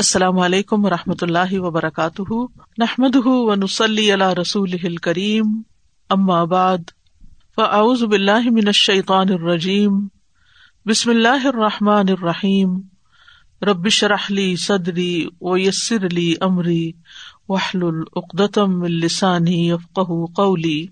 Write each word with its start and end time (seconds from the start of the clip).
السلام 0.00 0.38
علیکم 0.38 0.84
و 0.84 0.90
رحمۃ 0.90 1.22
اللہ 1.22 1.52
وبرکاتہ 1.60 2.34
نحمد 2.78 3.16
رسول 4.38 4.96
کریم 4.96 5.50
ام 6.10 6.30
آباد 6.30 6.90
فعزب 7.56 8.14
من 8.52 8.72
شعیطان 8.72 9.32
الرجیم 9.32 9.98
بسم 10.86 11.10
اللہ 11.10 11.46
الرحمٰن 11.46 12.08
الرحیم 12.08 12.80
ربش 13.62 14.02
رحلی 14.04 14.56
صدری 14.56 15.26
و 15.40 15.58
یسر 15.58 16.06
علی 16.06 16.34
عمری 16.40 16.92
وحل 17.48 17.82
العقدم 17.82 18.82
السانی 18.82 19.72
افقہ 19.72 20.26
قولی 20.36 20.86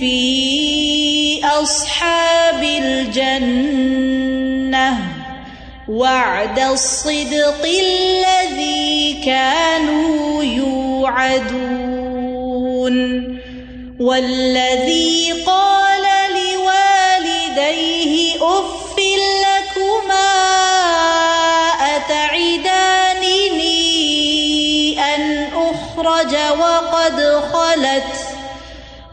في 0.00 1.40
أصحاب 1.44 2.62
الجنة 2.82 4.16
وعد 5.88 6.58
الصدق 6.58 7.62
الذي 7.64 9.22
كانوا 9.24 10.42
يوعدون 10.44 11.86
والذي 14.00 15.32
قال 15.46 15.85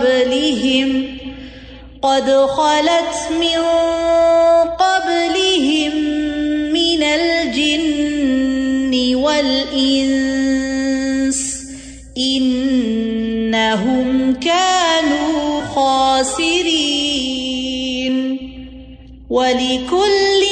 قبلهم 0.00 1.04
قد 2.02 2.30
خلت 2.30 3.14
من 3.30 3.62
قبلهم 4.80 5.94
من 6.72 7.02
الجن 7.02 8.92
والإنس 9.14 10.62
إنهم 12.18 14.08
كانوا 14.34 15.60
خاسرين 15.74 17.12
ولكل 19.30 20.51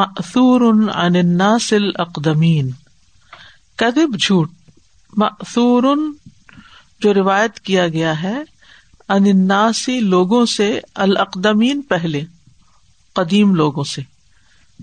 مأثور 0.00 0.90
عن 0.90 1.16
الناس 1.16 1.72
الأقدمين 1.72 2.74
كذب 3.78 4.16
جھوٹ 4.16 4.50
مأثور 5.16 5.98
جو 7.04 7.14
روایت 7.14 7.60
کیا 7.60 7.88
گیا 7.88 8.22
ہے 8.22 8.42
اناسی 9.08 10.00
لوگوں 10.00 10.46
سے 10.46 10.80
القدمین 10.94 11.82
پہلے 11.82 12.24
قدیم 13.12 13.54
لوگوں 13.54 13.84
سے 13.84 14.02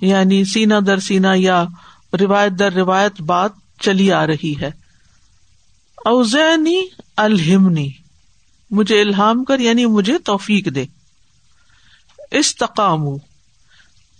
یعنی 0.02 0.46
سینا 0.46 0.80
در 0.86 1.00
سینا 1.00 1.34
یا 1.36 1.66
روایت 2.20 2.60
در 2.60 2.74
روایت 2.74 3.22
بات 3.22 3.52
چلی 3.80 4.12
آ 4.12 4.28
رہی 4.28 4.54
ہے 4.62 4.72
اوزینی 6.06 6.80
الہمنی 7.18 7.90
مجھے 8.72 9.02
الحام 9.02 9.44
کر 9.44 9.60
یعنی 9.60 9.86
مجھے 9.86 10.18
توفیق 10.18 10.76
دے 10.76 10.86
استقام 12.32 13.06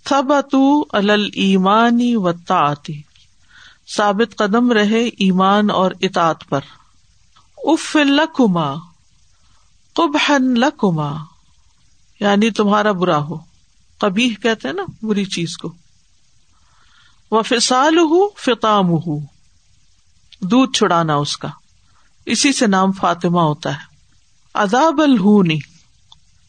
تھب 0.04 0.32
اتو 0.32 0.82
المانی 0.92 2.16
و 2.16 2.32
تعتی 2.32 3.00
ثابت 3.96 4.36
قدم 4.36 4.72
رہے 4.72 5.04
ایمان 5.04 5.70
اور 5.70 5.90
اطاط 6.00 6.48
پر 6.48 6.60
اف 7.62 7.96
لکما 7.96 8.74
قبحن 9.96 10.54
لکما 10.54 11.12
یعنی 12.20 12.50
تمہارا 12.50 12.92
برا 12.92 13.18
ہو 13.18 13.36
کبھی 14.00 14.28
کہتے 14.34 14.68
ہیں 14.68 14.74
نا 14.74 14.82
بری 15.02 15.24
چیز 15.24 15.56
کو 15.56 15.72
وہ 17.32 17.42
فسال 17.42 17.98
ہو 18.10 18.28
فتام 18.36 18.90
ہو 19.06 19.18
دودھ 20.40 20.72
چھڑانا 20.72 21.14
اس 21.14 21.36
کا 21.36 21.48
اسی 22.26 22.52
سے 22.52 22.66
نام 22.66 22.92
فاطمہ 22.92 23.40
ہوتا 23.40 23.70
ہے 23.70 23.90
اذاب 24.54 25.00
الہونی 25.00 25.58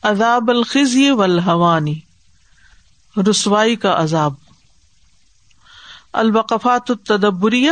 الخی 0.03 1.09
و 1.11 1.21
الحوانی 1.21 1.99
رسوائی 3.15 3.75
کا 3.75 3.95
عذاب 3.97 4.33
البقفات 6.13 6.91
التدبریہ 6.91 7.71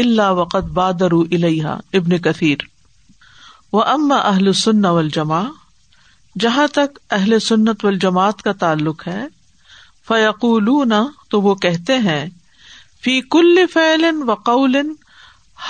اللہ 0.00 0.30
وقت 0.30 0.70
بادر 0.74 1.12
الحا 1.12 1.76
ابن 1.92 2.16
کثیر 2.18 2.62
و 3.72 3.82
اما 3.82 4.16
اہل 4.18 4.52
سن 4.52 4.82
سنجما 4.84 5.42
جہاں 6.36 6.66
تک 6.66 6.98
اہل 7.10 7.38
سنت 7.38 7.84
کا 8.44 8.52
تعلق 8.52 9.06
ہے 9.08 9.26
فیقول 10.08 10.70
تو 11.30 11.40
وہ 11.40 11.54
کہتے 11.54 11.96
ہیں 11.98 12.24
فی 13.02 13.20
کل 13.30 13.64
فیل 13.72 14.04
و 14.28 14.34
قول 14.34 14.76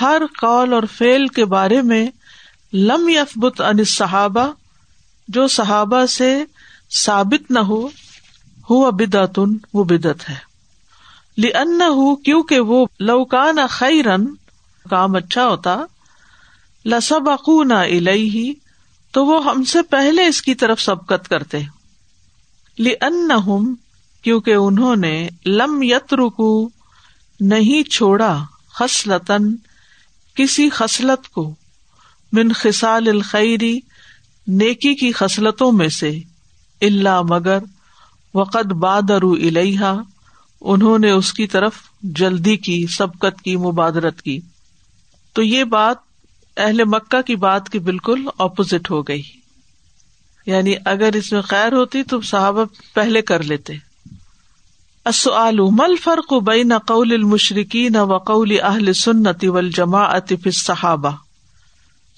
ہر 0.01 0.21
قول 0.39 0.73
اور 0.73 0.83
فعل 0.97 1.27
کے 1.27 1.45
بارے 1.45 1.81
میں 1.81 2.05
لم 2.73 3.09
افبت 3.21 3.61
ان 3.61 3.83
صحابہ 3.87 4.47
جو 5.29 5.47
صحابہ 5.47 6.05
سے 6.09 6.33
ثابت 6.95 7.51
نہ 7.51 7.59
ہو 7.59 7.85
ہوا 8.69 8.89
بدعتن 8.89 9.57
وہ 9.73 9.83
بدعت 9.83 10.29
ہے 10.29 10.35
لن 11.37 11.81
ہوں 11.81 12.15
کیونکہ 12.15 12.59
وہ 12.59 12.85
لوکا 12.99 13.45
خیرن 13.69 14.25
کام 14.89 15.15
اچھا 15.15 15.47
ہوتا 15.47 15.75
لسب 16.85 17.29
نہ 17.63 17.73
الہی 17.73 18.53
تو 19.11 19.25
وہ 19.25 19.43
ہم 19.45 19.63
سے 19.63 19.81
پہلے 19.81 20.25
اس 20.27 20.41
کی 20.41 20.55
طرف 20.55 20.81
سبکت 20.81 21.29
کرتے 21.29 21.59
کیونکہ 24.23 24.53
انہوں 24.53 24.95
نے 24.95 25.27
لم 25.45 25.81
یترکو 25.83 26.69
نہیں 27.39 27.89
چھوڑا 27.89 28.37
خسلتن 28.79 29.55
کسی 30.37 30.69
خسلت 30.69 31.27
کو 31.29 31.53
من 32.33 32.51
خسال 32.51 33.07
الخری 33.07 33.79
نیکی 34.47 34.93
کی 34.95 35.11
خسلتوں 35.11 35.71
میں 35.71 35.87
سے 35.89 36.11
اللہ 36.81 37.21
مگر 37.21 37.59
وقت 38.33 38.73
بادرو 38.79 39.31
الحا 39.31 39.93
انہوں 40.63 40.99
نے 40.99 41.11
اس 41.11 41.33
کی 41.33 41.47
طرف 41.47 41.73
جلدی 42.01 42.57
کی 42.57 42.85
سبکت 42.87 43.41
کی 43.41 43.55
مبادرت 43.55 44.21
کی 44.21 44.39
تو 45.35 45.41
یہ 45.41 45.63
بات 45.63 45.97
اہل 46.57 46.83
مکہ 46.83 47.21
کی 47.21 47.35
بات 47.35 47.69
کی 47.69 47.79
بالکل 47.79 48.27
اپوزٹ 48.37 48.91
ہو 48.91 49.01
گئی 49.01 49.21
یعنی 50.47 50.75
اگر 50.85 51.13
اس 51.13 51.31
میں 51.33 51.41
خیر 51.41 51.73
ہوتی 51.73 52.03
تو 52.03 52.21
صحابہ 52.21 52.65
پہلے 52.93 53.21
کر 53.21 53.43
لیتے 53.43 53.73
مل 55.71 55.95
فرق 56.03 56.33
نہمشرقی 56.55 57.87
نہ 57.89 57.97
وقول 57.97 58.59
اہل 58.61 58.93
سنتی 58.93 59.47
و 59.47 59.57
الجماعت 59.57 60.33
صحابہ 60.53 61.11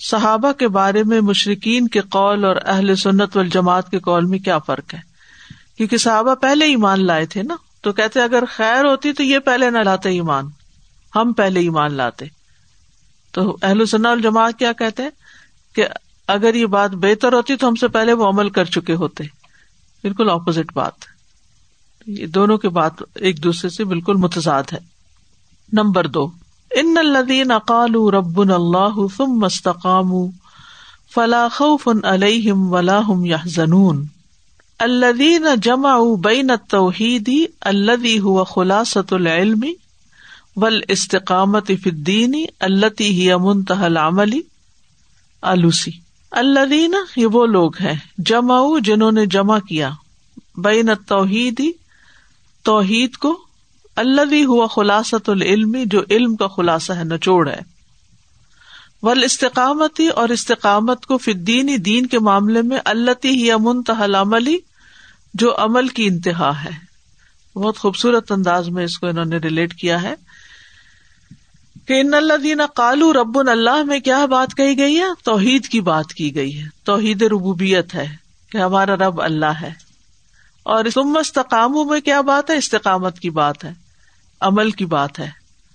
صحابہ 0.00 0.51
کے 0.51 0.67
بارے 0.67 1.03
میں 1.03 1.21
مشرقین 1.21 1.87
کے 1.87 2.01
قول 2.01 2.45
اور 2.45 2.55
اہل 2.65 2.95
سنت 2.95 3.37
والجماعت 3.37 3.91
کے 3.91 3.99
قول 3.99 4.25
میں 4.25 4.39
کیا 4.39 4.57
فرق 4.57 4.93
ہے 4.93 4.99
کیونکہ 5.77 5.97
صحابہ 5.97 6.35
پہلے 6.35 6.65
ایمان 6.65 7.05
لائے 7.05 7.25
تھے 7.25 7.43
نا 7.43 7.55
تو 7.85 7.91
کہتے 7.93 8.21
اگر 8.21 8.43
خیر 8.47 8.85
ہوتی 8.85 9.13
تو 9.13 9.23
یہ 9.23 9.39
پہلے 9.45 9.69
نہ 9.69 9.77
لاتے 9.83 10.09
ایمان 10.11 10.49
ہم 11.13 11.33
پہلے 11.33 11.59
ایمان 11.59 11.93
لاتے 11.93 12.25
تو 13.33 13.55
اہل 13.61 13.85
سنا 13.85 14.11
الجماعت 14.11 14.59
کیا 14.59 14.71
کہتے 14.73 15.03
ہیں 15.03 15.09
کہ 15.75 15.87
اگر 16.27 16.55
یہ 16.55 16.65
بات 16.65 16.91
بہتر 16.99 17.33
ہوتی 17.33 17.55
تو 17.55 17.67
ہم 17.67 17.75
سے 17.75 17.87
پہلے 17.87 18.13
وہ 18.13 18.29
عمل 18.29 18.49
کر 18.49 18.65
چکے 18.65 18.93
ہوتے 18.93 19.23
بالکل 20.03 20.29
اپوزٹ 20.29 20.73
بات 20.73 21.05
یہ 22.07 22.25
دونوں 22.29 22.57
کی 22.57 22.67
بات 22.69 23.01
ایک 23.15 23.43
دوسرے 23.43 23.69
سے 23.69 23.83
بالکل 23.83 24.17
متضاد 24.17 24.73
ہے 24.73 24.79
نمبر 25.73 26.07
دو 26.07 26.25
ان 26.71 26.97
الدین 26.97 27.51
اقال 27.51 27.95
رب 28.13 28.39
اللہ 28.41 28.99
مستقام 29.37 30.13
فلاخو 31.11 31.75
فن 31.77 32.05
علیہم 32.05 32.71
ولاحم 32.73 33.25
یا 33.25 33.37
زنون 33.45 34.03
اللہ 34.79 35.55
جمع 35.63 35.97
بین 36.23 36.51
توحیدی 36.69 37.45
اللہ 37.61 38.19
ہوا 38.19 38.43
خلاصۃ 38.43 39.11
العلمی 39.11 39.73
ول 40.55 40.79
استقامت 40.87 41.71
اللہ 42.59 43.99
عملی 43.99 44.41
اللہ 46.31 46.65
دینا 46.65 46.97
یہ 47.15 47.27
وہ 47.27 47.45
لوگ 47.45 47.77
ہیں 47.81 47.95
جمع 48.17 48.59
جنہوں 48.79 49.11
نے 49.11 49.25
جمع 49.25 49.59
کیا 49.59 49.91
بین 50.57 50.89
توحیدی 51.07 51.71
توحید 52.65 53.15
کو 53.15 53.37
اللہ 53.95 54.45
ہوا 54.45 54.67
خلاصۃ 54.67 55.27
العلم 55.27 55.77
جو 55.85 56.01
علم 56.09 56.35
کا 56.35 56.47
خلاصہ 56.47 56.93
ہے 56.93 57.03
نچوڑ 57.03 57.47
ہے 57.49 57.74
ول 59.05 59.23
استقامتی 59.23 60.07
اور 60.07 60.29
استقامت 60.29 61.05
کو 61.05 61.17
فدینی 61.17 61.77
دین 61.77 62.05
کے 62.05 62.19
معاملے 62.19 62.61
میں 62.61 62.79
اللہ 62.85 63.25
ہی 63.25 63.51
امن 63.51 63.83
تحل 63.83 64.15
عملی 64.15 64.57
جو 65.33 65.55
عمل 65.57 65.87
کی 65.87 66.07
انتہا 66.07 66.63
ہے 66.63 66.71
بہت 67.55 67.77
خوبصورت 67.77 68.31
انداز 68.31 68.69
میں 68.69 68.83
اس 68.83 68.99
کو 68.99 69.07
انہوں 69.07 69.25
نے 69.25 69.37
ریلیٹ 69.37 69.73
کیا 69.73 70.01
ہے 70.01 70.15
کہ 71.87 71.99
ان 72.01 72.13
اللہ 72.13 72.37
دین 72.43 72.61
کالو 72.75 73.13
رب 73.13 73.39
اللہ 73.39 73.83
میں 73.83 73.99
کیا 73.99 74.25
بات 74.25 74.55
کہی 74.57 74.77
گئی 74.77 74.99
ہے 74.99 75.05
توحید 75.23 75.67
کی 75.67 75.81
بات 75.81 76.13
کی 76.13 76.35
گئی 76.35 76.63
ہے 76.63 76.67
توحید 76.83 77.21
ربوبیت 77.21 77.95
ہے 77.95 78.07
کہ 78.51 78.57
ہمارا 78.57 78.95
رب 78.95 79.21
اللہ 79.21 79.61
ہے 79.61 79.71
اور 80.63 80.85
استقام 80.85 81.87
میں 81.87 82.01
کیا 82.01 82.21
بات 82.21 82.49
ہے 82.49 82.57
استقامت 82.57 83.19
کی 83.19 83.29
بات 83.29 83.65
ہے 83.65 83.73
عمل 84.41 84.71
کی 84.71 84.85
بات 84.85 85.19
ہے 85.19 85.29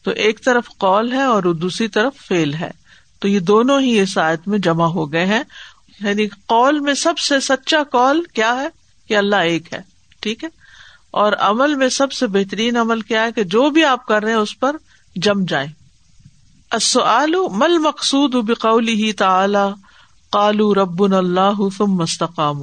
تو 0.03 0.11
ایک 0.11 0.45
طرف 0.45 0.69
کال 0.79 1.13
ہے 1.13 1.23
اور 1.23 1.43
دوسری 1.43 1.89
طرف 1.89 2.13
فیل 2.29 2.55
ہے 2.55 2.71
تو 3.23 3.29
یہ 3.29 3.41
دونوں 3.41 3.81
ہی 3.81 4.01
اس 4.01 4.19
آیت 4.19 4.49
میں 4.49 4.59
جمع 4.59 4.87
ہو 4.87 5.13
گئے 5.13 5.25
ہیں 5.27 5.43
یعنی 6.01 6.27
قول 6.47 6.81
میں 6.81 6.95
سب 6.95 7.19
سے 7.19 7.41
سچا 7.41 7.83
کال 7.83 8.23
کیا 8.35 8.55
ہے 8.61 8.69
کہ 9.09 9.17
اللہ 9.17 9.37
ایک 9.37 9.73
ہے 9.73 9.81
ٹھیک 10.21 10.45
ہے 10.45 10.49
اور 11.11 11.33
عمل 11.33 11.75
میں 11.75 11.89
سب 11.89 12.13
سے 12.13 12.27
بہترین 12.27 12.77
عمل 12.77 13.01
کیا 13.01 13.23
ہے 13.23 13.33
کہ 13.33 13.43
جو 13.45 13.69
بھی 13.71 13.85
آپ 13.85 14.07
کر 14.07 14.23
رہے 14.23 14.33
ہیں 14.33 14.39
اس 14.39 14.59
پر 14.61 14.77
جم 15.17 15.45
جائیں 15.45 15.69
مل 17.51 17.79
مقصود 17.79 18.35
تعلی 19.19 19.69
کالو 20.33 20.75
رب 20.75 21.03
اللہ 21.03 21.61
مستقام 21.81 22.63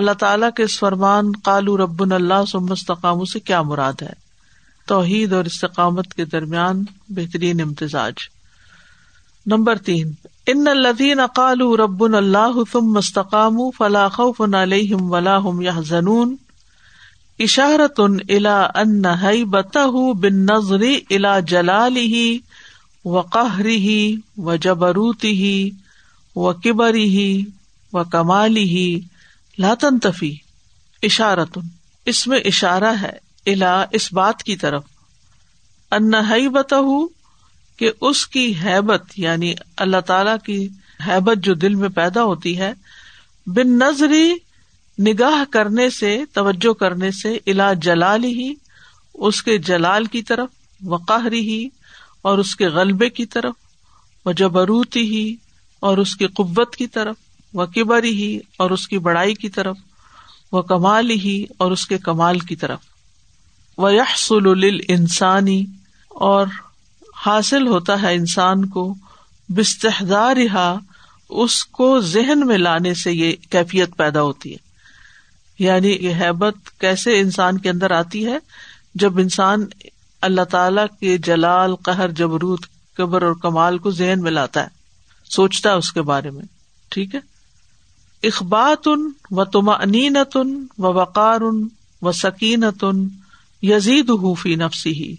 اللہ 0.00 0.10
تعالیٰ 0.10 0.48
کے 0.56 0.66
فرمان 0.66 1.32
کالو 1.32 1.76
رب 1.78 2.02
اللہ 2.12 2.56
مستقام 2.56 3.24
سے 3.24 3.40
کیا 3.40 3.62
مراد 3.62 4.02
ہے 4.02 4.12
توحید 4.88 5.32
اور 5.32 5.44
استقامت 5.44 6.14
کے 6.14 6.24
درمیان 6.24 6.84
بہترین 7.08 7.60
امتزاج 7.60 8.14
نمبر 9.46 9.76
تین 9.76 10.12
ان 10.46 10.68
الدین 10.68 11.20
اقال 11.20 11.60
رب 11.80 12.02
اللہ 12.04 12.62
تم 12.72 12.92
مستقام 12.92 13.58
فلاح 13.76 14.20
علیہم 14.54 15.10
ولاحم 15.12 15.60
یا 15.60 15.72
زنون 15.88 16.36
اشارت 17.38 18.00
ان 18.00 18.16
الا 18.28 18.60
ان 18.74 19.02
بتا 19.50 19.84
بن 20.12 20.44
نظری 20.44 20.98
الا 21.10 21.38
جلالی 21.40 22.38
و 23.04 23.20
قہری 23.20 24.16
و 24.38 24.56
جبروتی 24.56 25.32
ہی 25.32 25.70
و 26.36 26.52
کبری 26.54 27.04
ہی 27.08 27.44
و 27.92 28.04
کمالی 28.04 28.64
ہی 28.64 28.88
لاتن 29.58 29.98
تفی 29.98 30.32
اشارتن 31.02 31.66
اس 32.06 32.26
میں 32.26 32.38
اشارہ 32.44 32.94
ہے 33.00 33.16
الا 33.46 33.74
اس 33.90 34.12
بات 34.12 34.42
کی 34.42 34.56
طرف 34.56 34.82
ان 35.92 36.10
بتا 36.52 36.80
کہ 37.82 37.90
اس 38.00 38.26
کی 38.26 38.52
حیبت 38.64 39.18
یعنی 39.18 39.54
اللہ 39.76 40.00
تعالی 40.06 40.30
کی 40.44 40.68
حیبت 41.06 41.38
جو 41.38 41.54
دل 41.54 41.74
میں 41.74 41.88
پیدا 41.88 42.24
ہوتی 42.24 42.58
ہے 42.58 42.72
بن 43.46 43.68
نظری 43.68 44.32
نگاہ 44.98 45.44
کرنے 45.50 45.90
سے 45.90 46.24
توجہ 46.32 46.72
کرنے 46.72 47.10
سے 47.10 47.38
الا 47.46 47.72
جلال 47.72 48.24
ہی 48.24 48.54
اس 49.14 49.42
کے 49.42 49.58
جلال 49.58 50.04
کی 50.04 50.22
طرف 50.22 50.48
وقاہری 50.86 51.40
ہی 51.40 51.68
اور 52.22 52.38
اس 52.38 52.56
کے 52.56 52.68
غلبے 52.68 53.08
کی 53.08 53.26
طرف 53.26 53.54
و 54.26 54.32
جبروتی 54.32 55.00
ہی 55.00 55.36
اور 55.80 55.98
اس 55.98 56.16
کی 56.16 56.26
قوت 56.26 56.76
کی 56.76 56.86
طرف 56.86 57.16
و 57.54 57.66
کبری 57.66 58.10
ہی 58.10 58.38
اور 58.56 58.70
اس 58.70 58.88
کی 58.88 58.98
بڑائی 58.98 59.34
کی 59.34 59.48
طرف 59.48 59.76
وہ 60.52 60.62
کمال 60.62 61.10
ہی 61.10 61.46
اور 61.56 61.70
اس 61.70 61.86
کے 61.86 61.98
کمال 61.98 62.38
کی 62.38 62.56
طرف 62.56 62.80
وہ 63.78 63.94
یحسل 63.94 64.78
انسانی 64.88 65.66
اور 66.10 66.46
حاصل 67.26 67.66
ہوتا 67.68 68.00
ہے 68.02 68.14
انسان 68.14 68.64
کو 68.68 68.94
بستحدار 69.48 70.36
رہا 70.36 70.78
اس 71.30 71.64
کو 71.64 71.98
ذہن 72.00 72.46
میں 72.46 72.58
لانے 72.58 72.94
سے 72.94 73.12
یہ 73.12 73.32
کیفیت 73.50 73.96
پیدا 73.96 74.22
ہوتی 74.22 74.52
ہے 74.52 74.70
یعنی 75.58 75.90
یہ 76.00 76.14
حیبت 76.20 76.70
کیسے 76.80 77.18
انسان 77.20 77.58
کے 77.58 77.70
اندر 77.70 77.90
آتی 77.90 78.26
ہے 78.26 78.38
جب 78.94 79.18
انسان 79.18 79.66
اللہ 80.22 80.44
تعالی 80.50 80.80
کے 81.00 81.16
جلال 81.18 81.76
قہر 81.82 82.10
جبروت 82.10 82.66
قبر 82.96 83.22
اور 83.22 83.34
کمال 83.42 83.78
کو 83.78 83.90
ذہن 83.90 84.20
میں 84.20 84.30
لاتا 84.30 84.62
ہے 84.62 84.80
سوچتا 85.30 85.70
ہے 85.70 85.76
اس 85.76 85.92
کے 85.92 86.02
بارے 86.02 86.30
میں 86.30 86.44
ٹھیک 86.90 87.14
ہے 87.14 87.20
اخبات 88.22 88.88
ان 88.88 89.10
و 89.30 89.44
تم 89.44 89.68
انینت 89.68 90.36
ان 90.36 90.66
وقار 90.78 91.40
ان 91.40 91.68
و 92.02 92.12
سکینت 92.12 92.84
ان 92.84 93.08
یزید 93.62 94.10
ہوفی 94.22 94.54
نفسی 94.54 94.92
ہی 94.94 95.14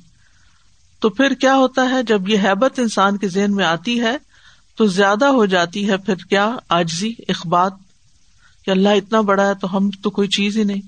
تو 1.04 1.10
پھر 1.10 1.34
کیا 1.34 1.56
ہوتا 1.56 1.90
ہے 1.90 2.02
جب 2.04 2.30
یہ 2.30 2.40
حیبت 2.44 2.80
انسان 2.80 3.18
کے 3.18 3.28
ذہن 3.28 3.56
میں 3.56 3.66
آتی 3.66 4.00
ہے 4.02 4.16
تو 4.78 4.86
زیادہ 4.88 5.26
ہو 5.26 5.46
جاتی 5.46 5.90
ہے 5.90 5.98
پھر 5.98 6.16
کیا 6.30 6.46
آجزی 6.70 7.12
اخبات 7.30 7.74
اللہ 8.68 8.90
اتنا 8.90 9.22
بڑا 9.22 9.48
ہے 9.48 9.54
تو 9.54 9.76
ہم 9.78 9.90
تو 10.04 10.10
کوئی 10.10 10.28
چیز 10.28 10.58
ہی 10.58 10.64
نہیں 10.64 10.82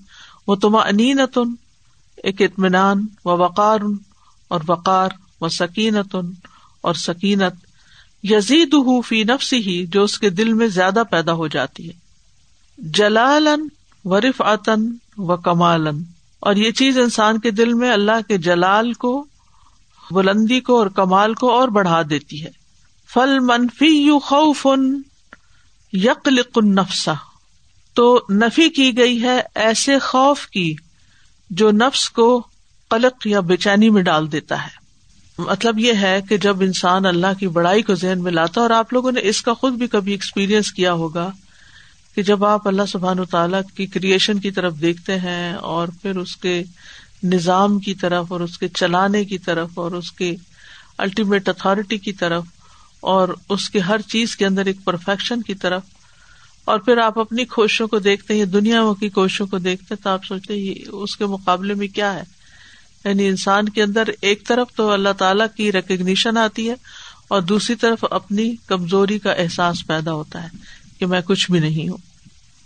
وہ 0.47 0.55
تما 0.55 0.81
انینتن 0.81 1.53
ایک 2.23 2.41
اطمینان 2.41 3.05
و 3.25 3.37
وقار 3.37 3.79
اور 4.51 4.61
وقار 4.67 5.09
و 5.41 5.49
سکینتن 5.49 6.31
اور 6.81 6.93
سکینت 6.93 7.53
یزید 8.23 8.75
فی 9.05 9.23
نفس 9.23 9.53
ہی 9.53 9.85
جو 9.85 10.03
اس 10.03 10.19
کے 10.19 10.29
دل 10.29 10.53
میں 10.53 10.67
زیادہ 10.67 11.03
پیدا 11.09 11.33
ہو 11.33 11.47
جاتی 11.47 11.87
ہے 11.87 11.93
جلالن 12.79 13.67
ورف 14.05 14.41
آتن 14.41 14.89
و 15.17 15.37
کمالن 15.37 16.03
اور 16.39 16.55
یہ 16.55 16.71
چیز 16.71 16.97
انسان 16.97 17.39
کے 17.39 17.51
دل 17.51 17.73
میں 17.73 17.91
اللہ 17.91 18.27
کے 18.27 18.37
جلال 18.37 18.93
کو 18.93 19.25
بلندی 20.11 20.59
کو 20.59 20.77
اور 20.77 20.87
کمال 20.87 21.33
کو 21.33 21.51
اور 21.51 21.67
بڑھا 21.67 22.01
دیتی 22.09 22.43
ہے 22.43 22.51
فل 23.09 23.39
منفی 23.39 23.85
یو 23.85 24.19
خوف 24.19 24.65
تو 27.95 28.25
نفی 28.29 28.69
کی 28.69 28.97
گئی 28.97 29.21
ہے 29.23 29.39
ایسے 29.55 29.99
خوف 29.99 30.45
کی 30.47 30.73
جو 31.49 31.71
نفس 31.71 32.09
کو 32.09 32.27
قلق 32.91 33.27
یا 33.27 33.39
بے 33.39 33.57
چینی 33.57 33.89
میں 33.89 34.01
ڈال 34.01 34.31
دیتا 34.31 34.63
ہے 34.63 34.83
مطلب 35.37 35.79
یہ 35.79 35.93
ہے 35.93 36.19
کہ 36.29 36.37
جب 36.37 36.61
انسان 36.61 37.05
اللہ 37.05 37.39
کی 37.39 37.47
بڑائی 37.47 37.81
کو 37.81 37.95
ذہن 37.95 38.23
میں 38.23 38.31
لاتا 38.31 38.61
اور 38.61 38.69
آپ 38.69 38.93
لوگوں 38.93 39.11
نے 39.11 39.21
اس 39.23 39.41
کا 39.41 39.53
خود 39.53 39.73
بھی 39.73 39.87
کبھی 39.87 40.11
ایکسپیرئنس 40.11 40.71
کیا 40.71 40.93
ہوگا 40.93 41.29
کہ 42.15 42.21
جب 42.21 42.45
آپ 42.45 42.67
اللہ 42.67 42.85
سبحان 42.87 43.19
و 43.19 43.25
تعالیٰ 43.25 43.61
کی 43.75 43.85
کریشن 43.85 44.39
کی 44.39 44.51
طرف 44.51 44.73
دیکھتے 44.81 45.19
ہیں 45.19 45.53
اور 45.53 45.87
پھر 46.01 46.17
اس 46.17 46.35
کے 46.37 46.63
نظام 47.33 47.79
کی 47.79 47.93
طرف 47.93 48.31
اور 48.31 48.41
اس 48.41 48.57
کے 48.57 48.67
چلانے 48.67 49.23
کی 49.25 49.37
طرف 49.37 49.79
اور 49.79 49.91
اس 49.91 50.11
کے 50.11 50.35
الٹیمیٹ 50.97 51.49
اتھارٹی 51.49 51.97
کی 51.97 52.13
طرف 52.13 52.43
اور 52.99 53.29
اس 53.49 53.69
کے 53.69 53.79
ہر 53.79 54.01
چیز 54.01 54.35
کے 54.35 54.45
اندر 54.45 54.65
ایک 54.65 54.83
پرفیکشن 54.83 55.41
کی 55.41 55.53
طرف 55.53 55.83
اور 56.65 56.79
پھر 56.79 56.97
آپ 56.97 57.19
اپنی 57.19 57.45
کوششوں 57.45 57.87
کو 57.87 57.99
دیکھتے 57.99 58.37
ہیں 58.37 58.45
دنیا 58.45 58.81
کی 58.99 59.09
کوششوں 59.09 59.47
کو 59.47 59.57
دیکھتے 59.57 59.95
ہیں 59.95 60.03
تو 60.03 60.09
آپ 60.09 60.25
سوچتے 60.25 60.53
ہیں 60.53 60.73
اس 60.91 61.17
کے 61.17 61.25
مقابلے 61.25 61.73
میں 61.73 61.87
کیا 61.87 62.13
ہے 62.13 62.23
یعنی 63.05 63.27
انسان 63.27 63.69
کے 63.69 63.83
اندر 63.83 64.09
ایک 64.21 64.47
طرف 64.47 64.67
تو 64.75 64.89
اللہ 64.91 65.13
تعالی 65.17 65.43
کی 65.55 65.71
ریکگنیشن 65.71 66.37
آتی 66.37 66.69
ہے 66.69 66.75
اور 67.27 67.41
دوسری 67.41 67.75
طرف 67.75 68.05
اپنی 68.11 68.55
کمزوری 68.65 69.19
کا 69.19 69.31
احساس 69.31 69.87
پیدا 69.87 70.13
ہوتا 70.13 70.43
ہے 70.43 70.49
کہ 70.99 71.05
میں 71.05 71.21
کچھ 71.25 71.51
بھی 71.51 71.59
نہیں 71.59 71.89
ہوں 71.89 71.97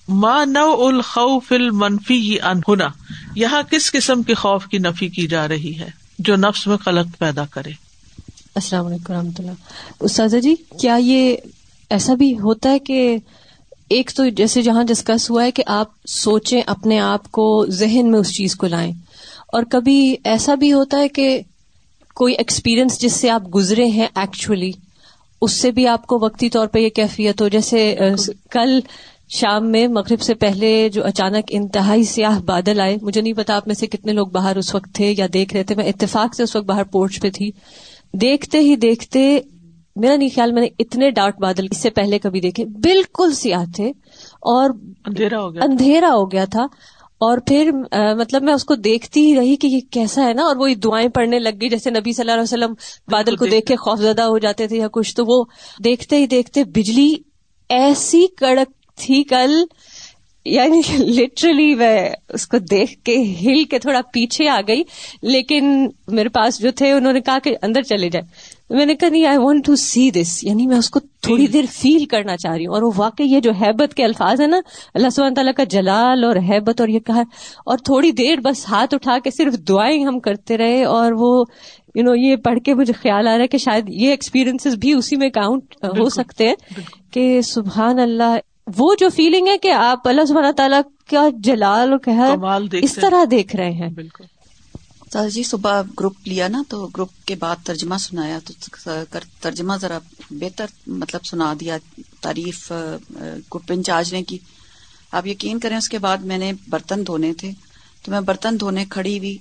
نو 0.10 0.86
الخوف 0.86 1.52
المنفی 1.52 2.38
یہاں 3.36 3.62
کس 3.72 3.92
قسم 3.92 4.22
کے 4.24 4.34
خوف 4.34 4.66
کی 4.68 4.78
نفی 4.78 5.08
کی 5.08 5.28
جا 5.28 5.48
رہی 5.48 5.78
ہے 5.80 5.90
جو 6.20 6.36
نفس 6.36 6.66
میں 6.68 6.78
قلق 6.78 7.18
پیدا 7.20 7.44
کرے 7.52 7.72
السلام 8.56 8.86
علیکم 8.86 9.14
رحمۃ 9.14 9.40
اللہ 9.40 10.38
جی 10.38 10.56
کیا 10.80 10.96
یہ 10.96 11.36
ایسا 11.92 12.14
بھی 12.14 12.34
ہوتا 12.40 12.72
ہے 12.72 12.80
کہ 12.80 13.18
ایک 13.90 14.12
تو 14.16 14.28
جیسے 14.30 14.62
جہاں 14.62 14.84
ڈسکس 14.84 15.30
ہوا 15.30 15.44
ہے 15.44 15.52
کہ 15.52 15.64
آپ 15.68 15.92
سوچیں 16.08 16.62
اپنے 16.66 17.00
آپ 17.00 17.32
کو 17.32 17.46
ذہن 17.70 18.12
میں 18.12 18.20
اس 18.20 18.34
چیز 18.34 18.56
کو 18.56 18.68
لائیں 18.68 18.92
اور 19.48 19.64
کبھی 19.64 20.16
ایسا 20.24 20.56
بھی 20.56 20.74
ہوتا 20.74 20.98
ہے 20.98 21.08
کہ 21.10 21.42
کوئی 22.14 22.34
ایکسپیرئنس 22.34 23.00
جس 23.02 23.14
سے 23.14 23.30
آپ 23.30 23.56
گزرے 23.56 23.86
ہیں 23.86 24.08
ایکچولی 24.16 24.72
اس 25.42 25.52
سے 25.52 25.72
بھی 25.72 25.88
آپ 25.88 26.08
کو 26.08 26.20
وقتی 26.22 26.50
طور 26.50 26.68
پہ 26.68 26.80
یہ 26.80 26.90
کیفیت 26.90 27.42
ہو 27.42 27.48
جیسے 27.48 27.96
کل 28.52 28.80
شام 29.30 29.70
میں 29.72 29.88
مغرب 29.88 30.22
سے 30.22 30.34
پہلے 30.34 30.70
جو 30.90 31.04
اچانک 31.06 31.52
انتہائی 31.52 32.04
سیاہ 32.04 32.40
بادل 32.46 32.80
آئے 32.80 32.98
مجھے 33.02 33.22
نہیں 33.22 33.34
پتا 33.34 33.56
آپ 33.56 33.68
میں 33.68 33.76
سے 33.76 33.88
کتنے 33.88 34.14
لوگ 34.14 34.28
باہر 34.28 34.58
اس 34.58 34.74
وقت 34.76 34.94
تھے 34.96 35.14
یا 35.18 35.26
دیکھ 35.34 35.54
رہے 35.54 35.64
تھے 35.64 35.76
میں 35.76 35.86
اتفاق 35.86 36.36
سے 36.36 36.44
اس 36.44 36.56
وقت 36.56 36.66
باہر 36.66 36.84
پورچ 36.84 37.22
پہ 37.22 37.30
تھی 37.30 37.50
دیکھتے 38.14 38.60
ہی 38.60 38.76
دیکھتے 38.76 39.40
میرا 39.96 40.16
نہیں 40.16 40.30
خیال 40.36 40.52
میں 40.52 40.62
نے 40.62 40.68
اتنے 40.80 41.10
ڈارٹ 41.12 41.40
بادل 41.40 41.68
اس 41.72 41.78
سے 41.78 41.90
پہلے 41.90 42.20
کبھی 42.20 42.42
دیکھے 42.42 42.66
بالکل 42.84 43.34
سیاہ 43.34 43.66
تھے 43.76 43.90
اور 44.50 44.70
اندھیرا 45.06 45.42
ہو 45.42 45.54
گیا 45.54 45.64
اندھیرا 45.64 46.14
ہو 46.14 46.26
گیا 46.32 46.46
تھا 46.46 46.66
اور 47.22 47.38
پھر 47.48 47.72
مطلب 48.18 48.44
میں 48.44 48.54
اس 48.54 48.66
کو 48.66 48.76
دیکھتی 48.82 49.22
ہی 49.22 49.36
رہی 49.36 49.56
کہ 49.56 49.68
یہ 49.68 49.80
کیسا 49.92 50.28
ہے 50.28 50.34
نا 50.34 50.44
اور 50.44 50.56
وہ 50.56 50.68
دعائیں 50.84 51.08
پڑھنے 51.10 51.40
لگ 51.40 51.62
گئی 51.62 51.70
جیسے 51.70 51.90
نبی 51.90 52.14
صلی 52.14 52.24
اللہ 52.24 52.34
علیہ 52.34 52.44
وسلم 52.44 52.74
بادل 53.12 53.36
کو 53.36 53.46
دیکھ 53.46 53.66
کے 53.66 53.76
خوفزدہ 53.76 54.22
ہو 54.24 54.38
جاتے 54.38 54.68
تھے 54.68 54.78
یا 54.78 54.88
کچھ 54.92 55.16
تو 55.16 55.26
وہ 55.26 55.44
دیکھتے 55.84 56.18
ہی 56.18 56.28
دیکھتے 56.28 56.64
بجلی 56.72 57.14
ایسی 57.70 58.26
کڑک 58.36 58.79
تھی 59.00 59.24
کل 59.30 59.64
یعنی 60.46 60.82
لٹرلی 61.00 61.74
میں 61.76 62.10
اس 62.30 62.48
کو 62.48 62.58
دیکھ 62.62 62.92
کے 63.06 63.16
ہل 63.42 63.64
کے 63.64 63.80
تھوڑا 63.80 64.02
پیچھے 64.14 64.48
آ 64.50 64.60
گئی 64.68 64.84
لیکن 65.24 65.88
میرے 66.12 66.30
پاس 66.30 66.60
جو 66.60 66.72
تھے 66.76 66.92
انہوں 66.92 67.14
نے 67.14 67.22
کہا 67.22 67.38
کہ 67.44 67.56
اندر 67.62 67.82
چلے 67.84 68.10
جائے 68.10 68.48
میں 68.70 68.86
نے 68.86 68.96
کہا 68.96 69.10
نہیں 69.10 69.26
آئی 69.26 69.38
وانٹ 69.38 69.66
ٹو 69.66 69.76
سی 69.76 70.10
دس 70.12 70.44
یعنی 70.44 70.66
میں 70.68 70.78
اس 70.78 70.90
کو 70.90 71.00
تھوڑی 71.00 71.44
hmm. 71.44 71.54
دیر 71.54 71.66
فیل 71.72 72.06
کرنا 72.06 72.36
چاہ 72.38 72.54
رہی 72.54 72.66
ہوں 72.66 72.74
اور 72.74 72.82
وہ 72.82 72.92
واقعی 72.96 73.26
یہ 73.26 73.40
جو 73.40 73.52
ہیبت 73.62 73.94
کے 73.94 74.04
الفاظ 74.04 74.42
ہیں 74.42 74.48
نا 74.48 74.60
اللہ 74.96 75.10
سبحانہ 75.10 75.36
تعالیٰ 75.36 75.54
کا 75.58 75.64
جلال 75.70 76.24
اور 76.24 76.36
ہیبت 76.50 76.82
اور 76.82 76.90
یہ 76.90 77.00
کہا 77.06 77.24
اور 77.66 77.78
تھوڑی 77.86 78.12
دیر 78.14 78.40
بس 78.44 78.68
ہاتھ 78.70 78.94
اٹھا 78.94 79.18
کے 79.24 79.32
صرف 79.32 79.54
دعائیں 79.70 80.04
ہم 80.06 80.20
کرتے 80.20 80.58
رہے 80.58 80.84
اور 80.88 81.12
وہ 81.18 81.32
یو 81.96 82.04
نو 82.04 82.16
یہ 82.16 82.36
پڑھ 82.44 82.60
کے 82.66 82.74
مجھے 82.74 82.94
خیال 82.94 83.28
آ 83.28 83.32
رہا 83.32 83.42
ہے 83.42 83.48
کہ 83.48 83.58
شاید 83.60 83.90
یہ 83.92 84.10
ایکسپیرینس 84.10 84.68
بھی 84.80 84.94
اسی 84.94 85.16
میں 85.16 85.30
کاؤنٹ 85.32 85.76
ہو 85.98 86.10
سکتے 86.12 86.48
ہیں 86.48 86.82
کہ 87.12 87.42
سبحان 87.46 88.00
اللہ 88.00 88.38
وہ 88.78 88.94
جو 89.00 89.10
فیلنگ 89.10 89.48
ہے 89.48 89.58
کہ 89.58 89.72
آپ 89.74 90.08
اللہ 90.08 90.52
تعالیٰ 90.58 90.82
کا 91.08 91.28
جلال 91.44 91.94
اس 92.74 92.96
طرح 92.96 93.24
دیکھ 93.32 93.56
رہے 93.56 93.72
ہیں 93.72 93.90
بالکل 93.90 94.26
جی 95.30 95.44
صبح 95.44 95.82
گروپ 96.00 96.28
لیا 96.28 96.48
نا 96.48 96.62
تو 96.70 96.86
گروپ 96.88 97.10
کے 97.26 97.36
بعد 97.36 97.66
ترجمہ 97.66 97.98
سنایا 98.00 98.40
تو 98.46 99.04
ترجمہ 99.42 99.74
ذرا 99.82 99.98
بہتر 100.32 100.66
مطلب 100.88 101.26
سنا 101.26 101.54
دیا 101.60 101.78
تعریف 102.22 102.72
گروپ 102.72 103.72
انچارج 103.72 104.14
نے 104.14 104.24
کی 104.24 104.38
آپ 105.12 105.28
یقین 105.28 105.60
کریں 105.60 105.78
اس 105.78 105.90
کے 105.90 105.98
بعد 105.98 106.18
میں 106.24 106.38
نے 106.38 106.52
برتن 106.70 107.06
دھونے 107.08 107.34
تھے 107.34 107.52
تو 108.04 108.12
میں 108.12 108.22
برتن 108.22 108.60
دھونے 108.60 108.86
کھڑی 108.90 109.18
ہوئی 109.18 109.38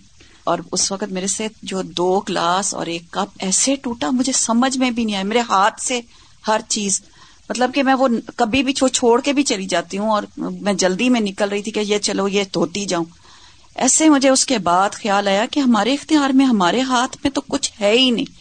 اور 0.44 0.58
اس 0.73 0.90
وقت 0.92 1.12
میرے 1.12 1.26
سے 1.26 1.47
جو 1.62 1.82
دو 1.97 2.08
گلاس 2.28 2.75
اور 2.75 2.87
ایک 2.87 3.11
کپ 3.11 3.37
ایسے 3.38 3.75
ٹوٹا 3.76 4.11
مجھے 4.11 4.32
سمجھ 4.32 4.76
میں 4.78 4.90
بھی 4.90 5.04
نہیں 5.04 5.16
آیا 5.16 5.25
میرے 5.25 5.40
ہاتھ 5.40 5.82
سے 5.82 6.00
ہر 6.49 6.61
چیز 6.68 7.00
مطلب 7.49 7.75
کہ 7.75 7.82
میں 7.82 7.94
وہ 7.94 8.08
کبھی 8.37 8.62
بھی 8.62 8.73
چھوڑ 8.73 9.20
کے 9.20 9.32
بھی 9.32 9.42
چلی 9.44 9.66
جاتی 9.66 9.99
ہوں 9.99 10.11
اور 10.11 10.23
میں 10.38 10.73
جلدی 10.75 11.08
میں 11.08 11.20
نکل 11.20 11.49
رہی 11.49 11.62
تھی 11.62 11.73
کہ 11.73 11.80
یہ 11.82 11.99
چلو 12.00 12.28
یہ 12.28 12.44
دھوتی 12.54 12.85
جاؤں 12.87 13.04
ایسے 13.76 14.08
مجھے 14.08 14.28
اس 14.28 14.44
کے 14.47 14.58
بعد 14.58 14.94
خیال 14.94 15.28
آیا 15.28 15.44
کہ 15.50 15.61
ہمارے 15.61 15.92
اختیار 15.94 16.30
میں 16.30 16.47
ہمارے 16.47 16.80
ہاتھ 16.80 17.16
میں 17.23 17.30
تو 17.30 17.40
کچھ 17.49 17.70
ہے 17.80 17.92
ہی 17.92 18.11
نہیں 18.11 18.41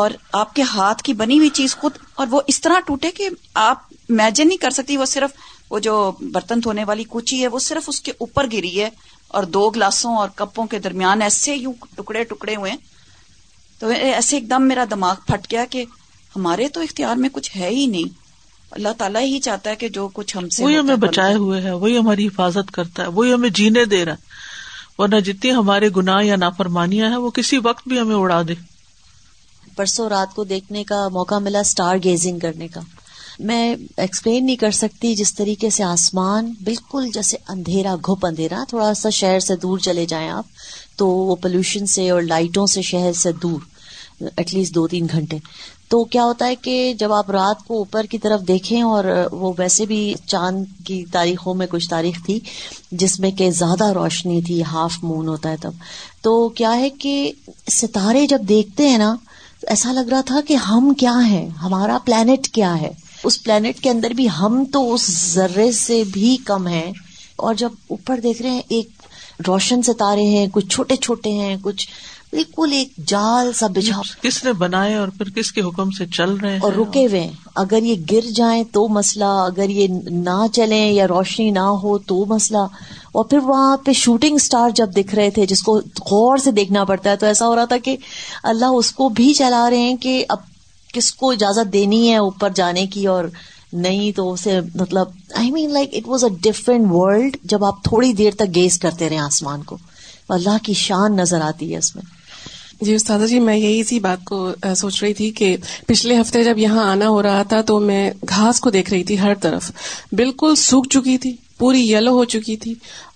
اور 0.00 0.10
آپ 0.32 0.54
کے 0.54 0.62
ہاتھ 0.64 1.02
کی 1.02 1.12
بنی 1.14 1.38
ہوئی 1.38 1.48
چیز 1.50 1.74
خود 1.76 1.98
اور 2.14 2.26
وہ 2.30 2.40
اس 2.46 2.60
طرح 2.60 2.80
ٹوٹے 2.86 3.10
کہ 3.10 3.28
آپ 3.54 3.82
امیجن 4.10 4.48
نہیں 4.48 4.58
کر 4.58 4.70
سکتی 4.70 4.96
وہ 4.96 5.04
صرف 5.06 5.36
وہ 5.70 5.78
جو 5.78 5.94
برتن 6.32 6.62
دھونے 6.64 6.84
والی 6.84 7.04
کوچی 7.06 7.42
ہے 7.42 7.48
وہ 7.48 7.58
صرف 7.58 7.88
اس 7.88 8.00
کے 8.00 8.12
اوپر 8.18 8.46
گری 8.52 8.80
ہے 8.80 8.88
اور 9.30 9.44
دو 9.50 9.68
گلاسوں 9.70 10.16
اور 10.16 10.28
کپوں 10.34 10.66
کے 10.66 10.78
درمیان 10.78 11.22
ایسے 11.22 11.54
یوں 11.54 11.72
ٹکڑے 11.96 12.24
ٹکڑے 12.24 12.56
ہوئے 12.56 12.72
تو 13.80 13.88
ایسے 13.88 14.36
ایک 14.36 14.50
دم 14.50 14.68
میرا 14.68 14.84
دماغ 14.90 15.14
پھٹ 15.26 15.50
گیا 15.50 15.64
کہ 15.70 15.84
ہمارے 16.32 16.68
تو 16.68 16.80
اختیار 16.80 17.16
میں 17.16 17.28
کچھ 17.32 17.56
ہے 17.56 17.68
ہی 17.68 17.86
نہیں 17.86 18.22
اللہ 18.74 18.88
تعالیٰ 18.98 19.22
ہی 19.22 19.40
چاہتا 19.40 19.70
ہے 19.70 19.76
کہ 19.76 19.88
جو 19.88 20.08
کچھ 20.08 20.36
ہم 20.36 20.46
وہی 20.58 20.78
ہمیں 20.78 20.96
بچائے 20.96 21.34
ہوئے 21.34 21.70
وہی 21.70 21.98
ہماری 21.98 22.26
حفاظت 22.26 22.70
کرتا 22.70 23.02
ہے 23.02 23.08
وہی 23.08 23.32
ہمیں 23.32 23.48
جینے 23.48 23.84
دے 23.84 24.04
رہا 24.04 24.12
ہے 24.12 25.06
نہ 25.06 25.20
جتنی 25.20 25.50
ہمارے 25.50 25.88
گنا 25.96 26.20
یا 26.22 26.36
نافرمانیاں 26.36 27.10
ہیں 27.10 27.16
وہ 27.16 27.30
کسی 27.30 27.58
وقت 27.58 27.88
بھی 27.88 28.00
ہمیں 28.00 28.14
اڑا 28.16 28.42
دے 28.42 28.54
پرسوں 29.76 30.08
رات 30.08 30.34
کو 30.34 30.44
دیکھنے 30.44 30.84
کا 30.84 31.08
موقع 31.08 31.38
ملا 31.38 31.60
اسٹار 31.60 31.96
گیزنگ 32.04 32.38
کرنے 32.38 32.68
کا 32.68 32.80
میں 33.38 33.76
ایکسپلین 33.96 34.46
نہیں 34.46 34.56
کر 34.56 34.70
سکتی 34.70 35.14
جس 35.14 35.34
طریقے 35.34 35.70
سے 35.70 35.82
آسمان 35.84 36.52
بالکل 36.64 37.08
جیسے 37.14 37.36
اندھیرا 37.48 37.94
گھپ 37.96 38.26
اندھیرا 38.26 38.64
تھوڑا 38.68 38.94
سا 38.94 39.10
شہر 39.10 39.40
سے 39.40 39.56
دور 39.56 39.78
چلے 39.78 40.06
جائیں 40.06 40.28
آپ 40.30 40.44
تو 40.96 41.06
وہ 41.06 41.36
پولوشن 41.36 41.86
سے 41.86 42.10
اور 42.10 42.22
لائٹوں 42.22 42.66
سے 42.66 42.82
شہر 42.82 43.12
سے 43.12 43.32
دور 43.32 43.60
ایٹ 44.36 44.54
لیسٹ 44.54 44.74
دو 44.74 44.88
تین 44.88 45.06
گھنٹے 45.12 45.38
تو 45.94 46.04
کیا 46.04 46.24
ہوتا 46.24 46.46
ہے 46.46 46.54
کہ 46.54 46.94
جب 46.98 47.12
آپ 47.12 47.30
رات 47.30 47.62
کو 47.66 47.76
اوپر 47.78 48.04
کی 48.04 48.18
طرف 48.18 48.40
دیکھیں 48.48 48.82
اور 48.82 49.04
وہ 49.32 49.52
ویسے 49.58 49.84
بھی 49.86 50.14
چاند 50.26 50.64
کی 50.84 51.04
تاریخوں 51.12 51.54
میں 51.54 51.66
کچھ 51.70 51.88
تاریخ 51.88 52.16
تھی 52.24 52.38
جس 52.92 53.18
میں 53.20 53.30
کہ 53.30 53.50
زیادہ 53.50 53.84
روشنی 53.92 54.40
تھی 54.42 54.60
ہاف 54.62 54.96
مون 55.02 55.28
ہوتا 55.28 55.50
ہے 55.50 55.56
تب 55.56 55.70
تو 56.22 56.48
کیا 56.48 56.76
ہے 56.76 56.88
کہ 56.90 57.32
ستارے 57.70 58.26
جب 58.26 58.48
دیکھتے 58.48 58.88
ہیں 58.88 58.98
نا 58.98 59.14
ایسا 59.66 59.92
لگ 59.92 60.08
رہا 60.10 60.20
تھا 60.20 60.40
کہ 60.40 60.54
ہم 60.54 60.92
کیا 60.94 61.14
ہیں 61.26 61.48
ہمارا 61.62 61.98
پلانٹ 62.04 62.48
کیا 62.48 62.74
ہے 62.80 62.90
اس 63.24 63.42
پلانٹ 63.44 63.80
کے 63.80 63.90
اندر 63.90 64.10
بھی 64.10 64.26
ہم 64.40 64.64
تو 64.72 64.94
اس 64.94 65.08
ذرے 65.34 65.70
سے 65.72 66.02
بھی 66.12 66.36
کم 66.44 66.66
ہیں 66.66 66.90
اور 67.36 67.54
جب 67.54 67.70
اوپر 67.88 68.20
دیکھ 68.22 68.42
رہے 68.42 68.50
ہیں 68.50 68.62
ایک 68.68 68.88
روشن 69.46 69.82
ستارے 69.82 70.26
ہیں 70.26 70.46
کچھ 70.52 70.66
چھوٹے 70.66 70.96
چھوٹے 70.96 71.32
ہیں 71.32 71.56
کچھ 71.62 71.88
بالکل 72.34 72.72
ایک 72.72 72.96
جال 73.06 73.52
سا 73.52 73.66
کس 74.22 74.42
نے 74.44 74.52
بنائے 74.58 74.94
اور 74.94 75.08
پھر 75.08 75.28
کس 75.30 75.50
کے 75.52 75.60
حکم 75.60 75.90
سے 75.90 76.06
چل 76.08 76.32
رہے 76.32 76.52
ہیں 76.52 76.58
اور 76.58 76.72
رکے 76.72 77.06
ہوئے 77.06 77.28
اگر 77.54 77.82
یہ 77.82 78.02
گر 78.12 78.30
جائیں 78.34 78.64
تو 78.72 78.86
مسئلہ 78.88 79.24
اگر 79.24 79.68
یہ 79.70 80.00
نہ 80.10 80.46
چلیں 80.52 80.92
یا 80.92 81.06
روشنی 81.08 81.50
نہ 81.50 81.66
ہو 81.82 81.96
تو 82.06 82.24
مسئلہ 82.26 82.66
اور 83.12 83.24
پھر 83.24 83.38
وہاں 83.44 83.76
پہ 83.76 83.92
شوٹنگ 83.92 84.34
اسٹار 84.34 84.70
جب 84.74 84.96
دکھ 84.96 85.14
رہے 85.14 85.30
تھے 85.30 85.46
جس 85.46 85.62
کو 85.62 85.78
غور 86.10 86.38
سے 86.38 86.50
دیکھنا 86.50 86.84
پڑتا 86.84 87.10
ہے 87.10 87.16
تو 87.16 87.26
ایسا 87.26 87.46
ہو 87.46 87.56
رہا 87.56 87.64
تھا 87.64 87.78
کہ 87.78 87.96
اللہ 88.44 88.74
اس 88.74 88.92
کو 88.92 89.08
بھی 89.12 89.32
چلا 89.34 89.68
رہے 89.70 89.78
ہیں 89.78 89.96
کہ 89.96 90.24
اب 90.28 90.52
کس 90.94 91.12
کو 91.14 91.30
اجازت 91.30 91.72
دینی 91.72 92.08
ہے 92.10 92.16
اوپر 92.18 92.50
جانے 92.54 92.86
کی 92.86 93.06
اور 93.06 93.24
نہیں 93.74 94.12
تو 94.12 94.32
اسے 94.32 94.60
مطلب 94.74 95.08
I 95.36 95.50
mean 95.50 95.72
like 95.72 95.94
it 95.94 96.08
was 96.08 96.24
a 96.24 96.30
different 96.42 96.86
world 96.90 97.36
جب 97.44 97.64
آپ 97.64 97.82
تھوڑی 97.84 98.12
دیر 98.12 98.34
تک 98.36 98.54
گیس 98.54 98.78
کرتے 98.78 99.08
رہے 99.08 99.18
آسمان 99.20 99.62
کو 99.62 99.76
اللہ 100.28 100.62
کی 100.62 100.72
شان 100.74 101.16
نظر 101.16 101.40
آتی 101.40 101.72
ہے 101.72 101.78
اس 101.78 101.94
میں 101.96 102.02
جی 102.84 102.94
استاذہ 102.94 103.26
جی 103.26 103.40
میں 103.40 103.56
یہی 103.56 103.80
اسی 103.80 103.98
بات 104.00 104.24
کو 104.24 104.38
سوچ 104.76 105.02
رہی 105.02 105.14
تھی 105.14 105.30
کہ 105.30 105.56
پچھلے 105.86 106.20
ہفتے 106.20 106.44
جب 106.44 106.58
یہاں 106.58 106.84
آنا 106.84 107.08
ہو 107.08 107.22
رہا 107.22 107.42
تھا 107.42 107.60
تو 107.62 107.78
میں 107.80 108.10
گھاس 108.28 108.60
کو 108.60 108.70
دیکھ 108.70 108.92
رہی 108.92 109.04
تھی 109.04 109.20
ہر 109.20 109.34
طرف 109.40 109.70
بالکل 110.12 110.54
سوکھ 110.54 110.88
چکی 110.88 111.18
تھی 111.18 111.34
پوری 111.58 111.80
یلو 111.90 112.12
ہو 112.12 112.24
چکی 112.24 112.56
تھی 112.56 112.74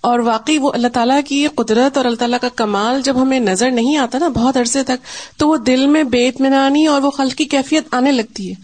اور 0.01 0.19
واقعی 0.19 0.57
وہ 0.59 0.71
اللہ 0.73 0.89
تعالیٰ 0.89 1.21
کی 1.27 1.47
قدرت 1.55 1.97
اور 1.97 2.05
اللہ 2.05 2.17
تعالیٰ 2.17 2.39
کا 2.41 2.49
کمال 2.57 3.01
جب 3.05 3.21
ہمیں 3.23 3.39
نظر 3.41 3.71
نہیں 3.71 3.97
آتا 3.97 4.19
نا 4.19 4.29
بہت 4.29 4.57
عرصے 4.57 4.83
تک 4.83 5.07
تو 5.39 5.49
وہ 5.49 5.57
دل 5.67 5.87
میں 5.87 6.03
بے 6.05 6.27
اطمینانی 6.29 6.87
اور 6.87 7.03
وہ 7.03 7.11
خلقی 7.11 7.45
کیفیت 7.45 7.95
آنے 7.95 8.13
لگتی 8.13 8.49
ہے 8.51 8.55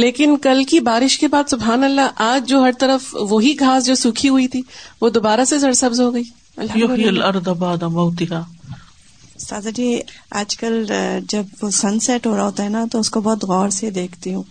لیکن 0.00 0.36
کل 0.36 0.62
کی 0.64 0.80
بارش 0.80 1.18
کے 1.18 1.28
بعد 1.28 1.50
سبحان 1.50 1.84
اللہ 1.84 2.22
آج 2.22 2.48
جو 2.48 2.62
ہر 2.62 2.72
طرف 2.78 3.14
وہی 3.30 3.58
گھاس 3.58 3.86
جو 3.86 3.94
سوکھی 3.94 4.28
ہوئی 4.28 4.48
تھی 4.48 4.62
وہ 5.00 5.08
دوبارہ 5.08 5.44
سے 5.44 5.58
سرسبز 5.58 6.00
ہو 6.00 6.12
گئی 6.14 6.22
سادہ 9.42 9.68
جی 9.74 9.88
آج 10.30 10.56
کل 10.56 10.84
جب 11.28 11.62
وہ 11.62 11.70
سن 11.72 11.98
سیٹ 12.00 12.26
ہو 12.26 12.36
رہا 12.36 12.44
ہوتا 12.44 12.64
ہے 12.64 12.68
نا 12.68 12.84
تو 12.92 13.00
اس 13.00 13.10
کو 13.10 13.20
بہت 13.20 13.44
غور 13.44 13.68
سے 13.70 13.90
دیکھتی 13.90 14.34
ہوں 14.34 14.42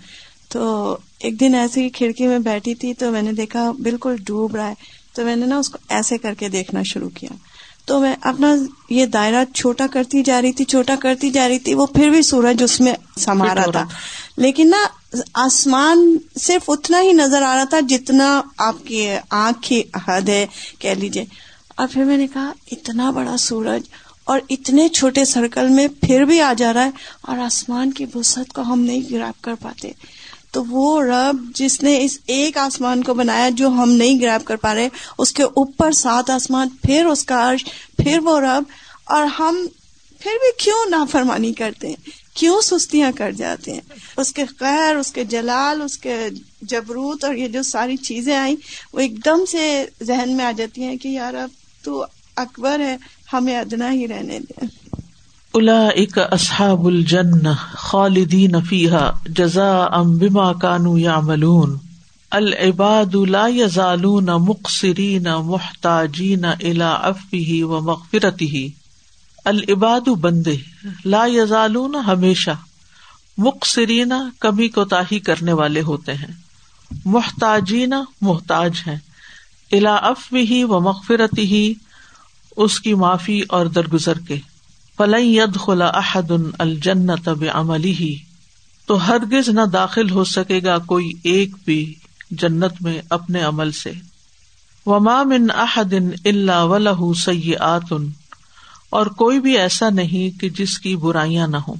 تو 0.49 0.97
ایک 1.19 1.39
دن 1.39 1.55
ایسی 1.55 1.89
کھڑکی 1.89 2.27
میں 2.27 2.39
بیٹھی 2.39 2.73
تھی 2.75 2.93
تو 2.93 3.11
میں 3.11 3.21
نے 3.21 3.33
دیکھا 3.33 3.69
بالکل 3.79 4.15
ڈوب 4.23 4.55
رہا 4.55 4.69
ہے 4.69 4.73
تو 5.15 5.23
میں 5.23 5.35
نے 5.35 5.45
نا 5.45 5.57
اس 5.57 5.69
کو 5.69 5.77
ایسے 5.89 6.17
کر 6.17 6.33
کے 6.33 6.49
دیکھنا 6.49 6.83
شروع 6.83 7.09
کیا 7.09 7.35
تو 7.85 7.99
میں 7.99 8.13
اپنا 8.21 8.53
یہ 8.89 9.05
دائرہ 9.05 9.43
چھوٹا 9.53 9.85
کرتی 9.87 10.21
جا 10.23 10.41
رہی 10.41 10.51
تھی 10.51 10.65
چھوٹا 10.65 10.95
کرتی 11.01 11.29
جا 11.29 11.47
رہی 11.47 11.59
تھی 11.59 11.73
وہ 11.73 11.85
پھر 11.85 12.09
بھی 12.09 12.21
سورج 12.21 12.63
اس 12.63 12.79
میں 12.81 12.93
سما 13.17 13.53
رہا 13.55 13.71
تھا 13.71 13.85
لیکن 14.37 14.69
نا 14.69 14.85
آسمان 15.35 16.05
صرف 16.37 16.69
اتنا 16.69 17.01
ہی 17.01 17.11
نظر 17.13 17.41
آ 17.41 17.55
رہا 17.55 17.63
تھا 17.63 17.79
جتنا 17.89 18.29
آپ 18.57 18.85
کی 18.85 19.07
آنکھ 19.29 19.61
کی 19.61 19.81
حد 20.07 20.29
ہے 20.29 20.45
کہہ 20.79 20.93
لیجیے 20.93 21.25
اور 21.75 21.87
پھر 21.87 22.03
میں 22.03 22.17
نے 22.17 22.27
کہا 22.27 22.51
اتنا 22.71 23.09
بڑا 23.11 23.35
سورج 23.39 23.89
اور 24.31 24.39
اتنے 24.49 24.87
چھوٹے 24.89 25.25
سرکل 25.25 25.69
میں 25.69 25.87
پھر 26.01 26.23
بھی 26.25 26.39
آ 26.41 26.51
جا 26.53 26.73
رہا 26.73 26.85
ہے 26.85 26.91
اور 27.21 27.37
آسمان 27.37 27.91
کی 27.91 28.05
وسط 28.15 28.51
کو 28.53 28.61
ہم 28.61 28.79
نہیں 28.79 29.11
گراپ 29.11 29.41
کر 29.43 29.55
پاتے 29.55 29.91
تو 30.51 30.63
وہ 30.65 31.01
رب 31.01 31.43
جس 31.55 31.81
نے 31.83 31.97
اس 32.03 32.17
ایک 32.27 32.57
آسمان 32.57 33.03
کو 33.03 33.13
بنایا 33.13 33.49
جو 33.49 33.67
ہم 33.67 33.91
نہیں 33.91 34.21
گراپ 34.21 34.45
کر 34.45 34.55
پا 34.55 34.73
رہے 34.75 34.87
اس 35.17 35.31
کے 35.31 35.43
اوپر 35.43 35.91
سات 35.91 36.29
آسمان 36.29 36.69
پھر 36.81 37.05
اس 37.05 37.23
کا 37.23 37.51
عرش 37.51 37.65
پھر 37.97 38.19
وہ 38.19 38.39
رب 38.39 38.63
اور 39.05 39.25
ہم 39.39 39.65
پھر 40.21 40.31
بھی 40.31 40.51
کیوں 40.57 40.85
نافرمانی 40.89 41.53
کرتے 41.53 41.87
ہیں 41.87 42.11
کیوں 42.33 42.59
سستیاں 42.61 43.11
کر 43.15 43.31
جاتے 43.31 43.73
ہیں 43.73 43.81
اس 44.17 44.33
کے 44.33 44.45
خیر 44.59 44.95
اس 44.95 45.11
کے 45.11 45.23
جلال 45.23 45.81
اس 45.81 45.97
کے 45.97 46.17
جبروت 46.61 47.23
اور 47.23 47.35
یہ 47.35 47.47
جو 47.47 47.63
ساری 47.63 47.97
چیزیں 47.97 48.35
آئیں 48.35 48.55
وہ 48.93 48.99
ایک 48.99 49.23
دم 49.25 49.45
سے 49.45 49.85
ذہن 50.01 50.35
میں 50.37 50.45
آ 50.45 50.51
جاتی 50.51 50.83
ہیں 50.83 50.95
کہ 50.97 51.07
یار 51.07 51.33
اب 51.33 51.49
تو 51.83 52.03
اکبر 52.37 52.79
ہے 52.79 52.95
ہمیں 53.33 53.57
ادنا 53.57 53.91
ہی 53.91 54.07
رہنے 54.07 54.39
دیں 54.39 54.67
الا 55.53 55.79
اک 55.95 56.17
اساب 56.31 56.85
الجن 56.87 57.47
خالدین 57.77 58.55
فیحا 58.69 59.09
جزا 59.27 59.71
کانو 60.61 60.97
یزالون 63.49 64.29
مقصرین 64.41 65.27
محتاجین 65.45 66.45
اللہ 66.45 67.63
و 67.63 67.81
مغفرتی 67.81 68.67
العباد 69.45 70.07
بندے 70.21 70.55
لا 71.05 71.25
یزالون 71.25 71.95
ہمیشہ 72.07 72.51
مقصرین 73.37 74.11
کمی 74.39 74.67
کوتاہی 74.69 75.19
کرنے 75.19 75.53
والے 75.53 75.81
ہوتے 75.81 76.13
ہیں 76.13 76.33
محتاجین 77.05 77.93
محتاج 78.21 78.81
ہیں 78.87 78.97
الا 79.71 79.95
اف 79.95 80.33
و 80.69 80.79
مغفرتی 80.79 81.45
ہی 81.45 81.73
اس 82.57 82.79
کی 82.79 82.93
معافی 82.93 83.41
اور 83.49 83.65
درگزر 83.65 84.19
کے 84.27 84.37
فلن 84.97 85.61
الجن 86.59 87.15
طب 87.15 87.43
عملی 87.51 87.93
ہی 87.93 88.15
تو 88.87 88.97
ہرگز 89.07 89.49
نہ 89.49 89.65
داخل 89.73 90.09
ہو 90.11 90.23
سکے 90.23 90.59
گا 90.63 90.77
کوئی 90.85 91.11
ایک 91.23 91.55
بھی 91.65 91.83
جنت 92.31 92.81
میں 92.81 92.99
اپنے 93.09 93.41
عمل 93.43 93.71
سے 93.71 93.91
ومام 94.85 95.29
من 95.29 95.49
اللہ 96.25 96.63
و 96.63 96.77
لہ 96.77 97.13
ستن 97.13 98.07
اور 98.89 99.05
کوئی 99.15 99.39
بھی 99.39 99.57
ایسا 99.57 99.89
نہیں 99.89 100.39
کہ 100.41 100.49
جس 100.49 100.77
کی 100.79 100.95
برائیاں 100.95 101.47
نہ 101.47 101.57
ہوں 101.57 101.75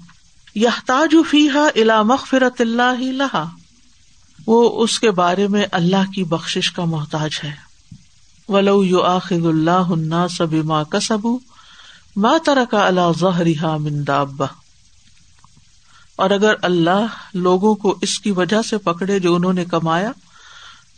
یا 0.56 0.70
الى 0.86 1.68
علا 1.76 2.00
الله 2.00 3.00
اللہ 3.02 3.36
وہ 4.48 4.84
اس 4.84 5.00
کے 5.00 5.12
بارے 5.12 5.48
میں 5.48 5.66
اللہ 5.72 6.12
کی 6.16 6.24
بخش 6.24 6.72
کا 6.72 6.86
محتاج 6.86 7.40
ہے 7.44 7.52
آخر 8.50 9.46
اللہ 9.46 10.28
سب 10.30 10.56
کا 10.90 11.00
سبو 11.00 11.38
ماں 12.16 12.38
تر 12.46 12.58
کا 12.72 12.88
اللہ 12.88 13.12
ظہری 13.20 13.54
اور 16.16 16.30
اگر 16.30 16.54
اللہ 16.62 17.06
لوگوں 17.34 17.76
کو 17.76 17.98
اس 18.02 18.20
کی 18.20 18.32
وجہ 18.32 18.62
سے 18.62 18.78
پکڑے 18.78 19.20
جو 19.20 19.36
انہوں 19.36 19.54
نے 19.54 19.66
کمایا 19.66 20.12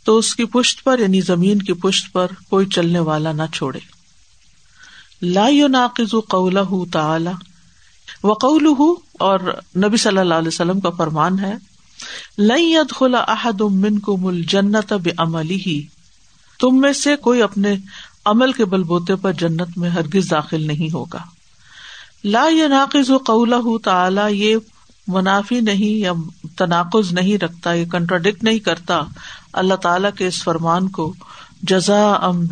تو 0.04 0.18
اس 0.18 0.36
کی 0.36 0.46
پشت 0.46 0.84
پر 0.84 1.00
یعنی 1.00 1.22
زمین 1.22 1.62
کی 1.62 1.74
پشت 1.74 2.14
پر 2.14 2.28
کوئی 2.50 2.66
چلنے 2.66 3.00
والا 3.00 3.32
نہ 3.32 3.44
چھوڑے 3.54 3.80
لا 5.22 5.50
لاق 5.68 6.02
و 8.24 8.34
قول 8.34 8.68
اور 9.20 9.40
نبی 9.78 9.98
صلی 9.98 10.18
اللہ 10.18 10.34
علیہ 10.34 10.48
وسلم 10.48 10.80
کا 10.80 10.90
فرمان 10.90 11.40
ہے 11.40 11.54
لائدمن 12.38 14.00
کو 14.00 14.18
مل 14.18 14.42
جنت 14.44 14.94
عملی 15.18 15.56
ہی 15.56 15.82
تم 16.64 16.80
میں 16.82 16.92
سے 16.94 17.16
کوئی 17.16 17.42
اپنے 17.42 17.76
عمل 18.26 18.52
کے 18.52 18.66
بل 18.66 18.84
بوتے 18.84 19.16
پر 19.16 19.34
جنت 19.34 19.78
میں 19.78 19.90
ہرگز 19.90 20.30
داخل 20.32 20.68
نہیں 20.68 20.94
ہوگا 20.94 21.20
لا 22.24 22.48
ناقز 22.68 23.10
و 23.10 23.18
یہ 24.30 24.56
منافی 25.08 25.60
نہیں 25.60 25.98
یا 25.98 26.84
نہیں 27.12 27.38
رکھتا 27.38 27.74
یہ 27.74 27.86
کنٹراڈکٹ 27.86 28.44
نہیں 28.44 28.60
کرتا 28.60 29.02
اللہ 29.54 29.74
تعالی 29.74 30.08
کے 30.18 30.28
اس 30.28 30.42
فرمان 30.44 30.88
کو 30.88 31.14
جزا 31.62 32.02
ام 32.22 32.46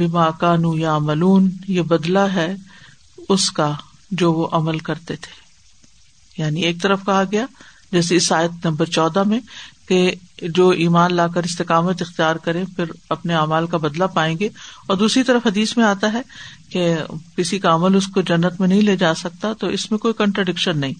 یا 0.77 0.97
ملون 0.97 1.49
یہ 1.67 1.81
بدلا 1.81 2.33
ہے 2.33 2.55
اس 3.29 3.49
کا 3.51 3.71
جو 4.11 4.33
وہ 4.33 4.47
عمل 4.51 4.79
کرتے 4.79 5.15
تھے 5.15 5.39
یعنی 6.37 6.61
ایک 6.61 6.81
طرف 6.81 7.05
کہا 7.05 7.23
گیا 7.31 7.45
جیسے 7.91 8.15
عیسائیت 8.15 8.65
نمبر 8.65 8.85
چودہ 8.85 9.23
میں 9.23 9.39
کہ 9.91 10.11
جو 10.41 10.69
ایمان 10.69 11.13
لا 11.13 11.27
کر 11.27 11.43
استقامت 11.43 12.01
اختیار 12.01 12.35
کریں 12.35 12.63
پھر 12.75 12.85
اپنے 13.09 13.33
اعمال 13.33 13.67
کا 13.67 13.77
بدلا 13.77 14.05
پائیں 14.07 14.39
گے 14.39 14.49
اور 14.87 14.97
دوسری 14.97 15.23
طرف 15.23 15.47
حدیث 15.47 15.77
میں 15.77 15.85
آتا 15.85 16.13
ہے 16.13 16.21
کہ 16.69 16.95
کسی 17.37 17.59
کا 17.59 17.73
عمل 17.75 17.95
اس 17.95 18.07
کو 18.07 18.21
جنت 18.21 18.59
میں 18.59 18.67
نہیں 18.67 18.81
لے 18.81 18.95
جا 18.95 19.13
سکتا 19.15 19.53
تو 19.53 19.67
اس 19.67 19.91
میں 19.91 19.99
کوئی 19.99 20.13
کنٹرڈکشن 20.17 20.79
نہیں 20.79 20.93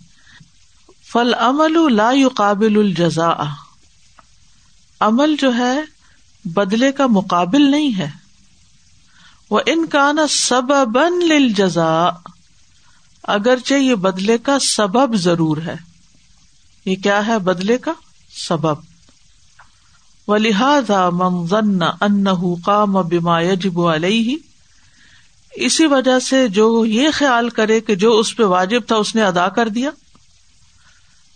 فل 1.06 1.34
عمل 1.34 1.96
لا 1.96 2.12
قابل 2.36 2.78
الجزا 2.78 3.34
عمل 5.02 5.36
جو 5.40 5.56
ہے 5.56 5.74
بدلے 6.46 6.92
کا 6.92 7.08
مقابل 7.08 7.72
نہیں 7.72 7.98
ہے 7.98 8.10
وہ 9.50 9.60
انکان 9.66 10.28
سب 10.30 10.74
بن 10.92 11.28
لزا 11.30 12.10
اگرچہ 13.24 13.74
یہ 13.74 13.96
بدلے 13.96 14.38
کا 14.38 14.60
سبب 14.60 15.16
ضرور 15.16 15.58
ہے 15.58 15.76
یہ 16.86 16.96
کیا 16.96 17.28
ہے 17.28 17.40
بدلے 17.40 17.78
کا 17.78 17.94
سبب 18.32 18.90
و 20.28 20.38
لہٰذا 20.38 21.10
مم 21.10 21.46
ذن 21.46 21.84
ان 22.02 22.24
کا 22.64 22.84
مباج 22.86 23.68
ہی 24.04 24.36
اسی 25.54 25.86
وجہ 25.86 26.20
سے 26.20 26.48
جو 26.48 26.86
یہ 26.86 27.10
خیال 27.14 27.50
کرے 27.50 27.80
کہ 27.80 27.96
جو 27.96 28.12
اس 28.20 28.36
پہ 28.36 28.44
واجب 28.44 28.88
تھا 28.88 28.96
اس 28.96 29.16
نے 29.16 29.22
ادا 29.22 29.48
کر 29.50 29.70
دیا 29.70 29.90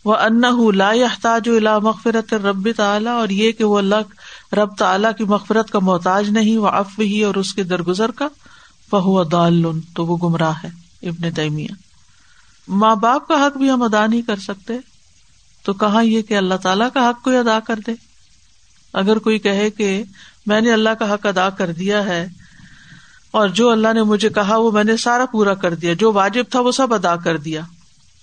وہ 0.05 0.15
ان 0.15 0.41
لا 0.75 0.91
تاج 1.21 1.49
ولا 1.49 1.77
مغفرت 1.79 2.33
رب 2.33 2.67
تعلی 2.75 3.09
اور 3.09 3.29
یہ 3.29 3.51
کہ 3.51 3.63
وہ 3.63 3.77
اللہ 3.77 4.53
رب 4.53 4.77
تا 4.77 5.11
کی 5.11 5.23
مغفرت 5.23 5.71
کا 5.71 5.79
محتاج 5.79 6.29
نہیں 6.29 6.57
وہ 6.57 6.67
اف 6.67 6.99
ہی 6.99 7.23
اور 7.23 7.35
اس 7.35 7.53
کے 7.53 7.63
درگزر 7.63 8.11
کا 8.11 8.27
فہو 8.91 9.23
دال 9.23 9.63
تو 9.95 10.05
وہ 10.05 10.17
گمراہ 10.23 10.63
ہے 10.63 10.69
ابن 11.03 11.33
تیمیہ 11.33 11.73
ماں 12.67 12.95
باپ 12.95 13.27
کا 13.27 13.45
حق 13.45 13.57
بھی 13.57 13.69
ہم 13.71 13.81
ادا 13.81 14.05
نہیں 14.05 14.21
کر 14.21 14.35
سکتے 14.39 14.73
تو 15.65 15.73
کہاں 15.73 16.03
یہ 16.03 16.21
کہ 16.21 16.38
اللہ 16.38 16.55
تعالیٰ 16.63 16.88
کا 16.93 17.09
حق 17.09 17.23
کوئی 17.23 17.38
ادا 17.38 17.59
کر 17.59 17.79
دے 17.88 17.93
اگر 18.93 19.17
کوئی 19.17 19.39
کہے 19.39 19.69
کہ 19.69 20.03
میں 20.45 20.59
نے 20.61 20.73
اللہ 20.73 20.89
کا 20.99 21.13
حق 21.13 21.25
ادا 21.25 21.49
کر 21.49 21.71
دیا 21.71 22.05
ہے 22.05 22.25
اور 23.31 23.49
جو 23.49 23.69
اللہ 23.69 23.93
نے 23.93 24.03
مجھے 24.03 24.29
کہا 24.29 24.57
وہ 24.57 24.71
میں 24.71 24.83
نے 24.83 24.97
سارا 24.97 25.25
پورا 25.25 25.53
کر 25.53 25.73
دیا 25.75 25.93
جو 25.93 26.11
واجب 26.13 26.49
تھا 26.49 26.59
وہ 26.59 26.71
سب 26.71 26.93
ادا 26.93 27.15
کر 27.15 27.38
دیا 27.38 27.61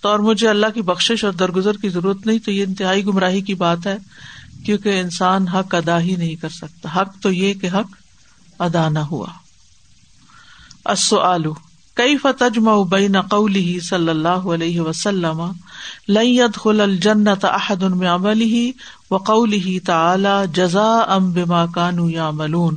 تو 0.02 0.08
اور 0.08 0.18
مجھے 0.18 0.48
اللہ 0.48 0.66
کی 0.74 0.82
بخش 0.82 1.24
اور 1.24 1.32
درگزر 1.32 1.76
کی 1.76 1.88
ضرورت 1.88 2.26
نہیں 2.26 2.38
تو 2.38 2.50
یہ 2.50 2.64
انتہائی 2.64 3.04
گمراہی 3.06 3.40
کی 3.40 3.54
بات 3.54 3.86
ہے 3.86 3.96
کیونکہ 4.64 5.00
انسان 5.00 5.48
حق 5.48 5.74
ادا 5.74 6.00
ہی 6.00 6.16
نہیں 6.16 6.34
کر 6.34 6.48
سکتا 6.48 7.00
حق 7.00 7.22
تو 7.22 7.32
یہ 7.32 7.54
کہ 7.54 7.66
حق 7.66 7.94
ادا 8.58 8.88
نہ 8.88 8.98
ہوا 8.98 9.26
کئی 11.96 12.16
فتجم 12.16 12.68
بین 12.88 13.20
قولی 13.20 13.80
صلی 13.80 14.08
اللہ 14.08 14.46
علیہ 14.48 14.80
وسلم 14.80 15.42
جنت 17.00 17.44
احد 17.44 17.82
ان 17.82 17.98
میں 17.98 18.08
املی 18.08 18.70
وقلیہ 19.10 19.78
تا 19.86 20.44
جزا 20.54 20.90
ام 21.08 21.30
بما 21.32 21.64
کانو 21.66 22.08
یا 22.10 22.30
ملون 22.30 22.76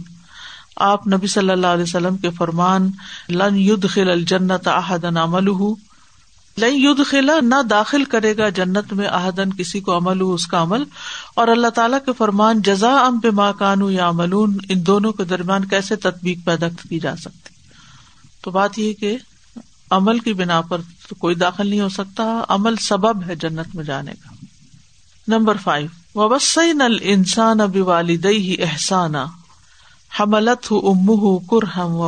آپ 0.76 1.08
نبی 1.08 1.28
صلی 1.28 1.50
اللہ 1.50 1.68
علیہ 1.68 1.84
وسلم 1.84 2.18
کے 2.18 2.30
فرمان 2.30 2.90
لن 3.30 3.58
ید 3.58 3.90
خل 3.90 4.10
الجنت 4.10 4.68
ید 6.58 7.06
خلا 7.08 7.40
نہ 7.44 7.62
داخل 7.70 8.04
کرے 8.04 8.38
گا 8.38 8.50
جنت 8.50 8.94
میں 8.94 9.08
احدن 9.08 9.54
کسی 9.54 9.80
کو 9.80 9.98
عمل 9.98 10.22
ہو 10.22 10.34
اس 10.34 10.48
کا 10.48 10.62
عمل 10.64 10.84
اور 11.36 11.48
اللہ 11.48 11.68
تعالیٰ 11.76 12.00
کے 12.06 12.14
فرمان 12.18 12.62
جزا 12.62 12.96
ام 12.98 13.20
بما 13.20 13.52
کانو 13.52 13.92
یا 13.92 14.12
ملون 14.12 14.58
ان 14.70 14.86
دونوں 14.88 15.12
کے 15.12 15.24
درمیان 15.24 15.66
کیسے 15.66 15.96
تطبیق 15.96 16.46
پیدا 16.46 16.70
کی 16.90 17.00
جا 17.00 17.16
سکتی 17.16 17.55
تو 18.46 18.52
بات 18.52 18.78
یہ 18.80 18.94
کہ 18.94 19.18
عمل 19.92 20.20
کی 20.20 20.34
بنا 20.34 20.60
پر 20.62 20.82
تو 21.08 21.16
کوئی 21.16 21.36
داخل 21.36 21.68
نہیں 21.68 21.80
ہو 21.82 21.88
سکتا 21.90 22.24
عمل 22.50 22.76
سبب 22.82 23.24
ہے 23.28 23.36
جنت 23.36 23.76
میں 23.76 23.84
جانے 23.84 24.14
کا 24.24 24.34
نمبر 25.28 25.58
فائو 25.58 26.28
نل 26.74 26.98
انسان 27.04 27.62
اب 27.62 27.78
والد 27.78 28.26
ہی 28.26 28.56
احسان 28.60 29.16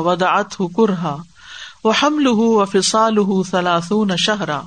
وداط 0.05 0.59
ہوں 0.59 0.67
کرا 0.67 1.15
وہ 1.83 1.93
حمل 2.03 2.27
و 2.27 2.65
فسال 2.65 3.17
شہرا 4.17 4.61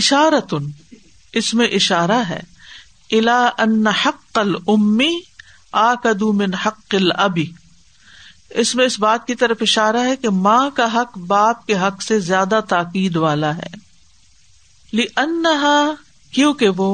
اشارتن 0.00 0.70
اس 1.34 1.52
میں 1.54 1.68
اشارہ 1.72 2.22
ہے 2.28 2.40
الا 3.10 3.40
ان 3.58 3.86
حق 3.86 4.38
حقل 5.64 6.22
من 6.34 6.54
حق 6.66 6.94
ابھی 7.16 7.50
اس 8.54 8.74
میں 8.74 8.84
اس 8.84 8.98
بات 8.98 9.26
کی 9.26 9.34
طرف 9.34 9.56
اشارہ 9.60 9.96
ہے 9.96 10.16
کہ 10.16 10.28
ماں 10.28 10.70
کا 10.70 10.86
حق 10.94 11.18
باپ 11.18 11.66
کے 11.66 11.74
حق 11.74 12.02
سے 12.02 12.20
زیادہ 12.20 12.60
تاکید 12.68 13.16
والا 13.16 13.56
ہے 13.56 13.82
کیونکہ 16.32 16.68
وہ 16.68 16.94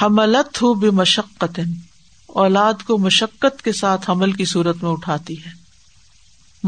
حملت 0.02 0.62
ہو 0.62 0.74
بے 0.74 0.90
مشقت 0.90 1.60
اولاد 2.26 2.82
کو 2.86 2.98
مشقت 2.98 3.62
کے 3.62 3.72
ساتھ 3.72 4.10
حمل 4.10 4.32
کی 4.32 4.44
صورت 4.44 4.82
میں 4.82 4.90
اٹھاتی 4.90 5.36
ہے 5.46 5.50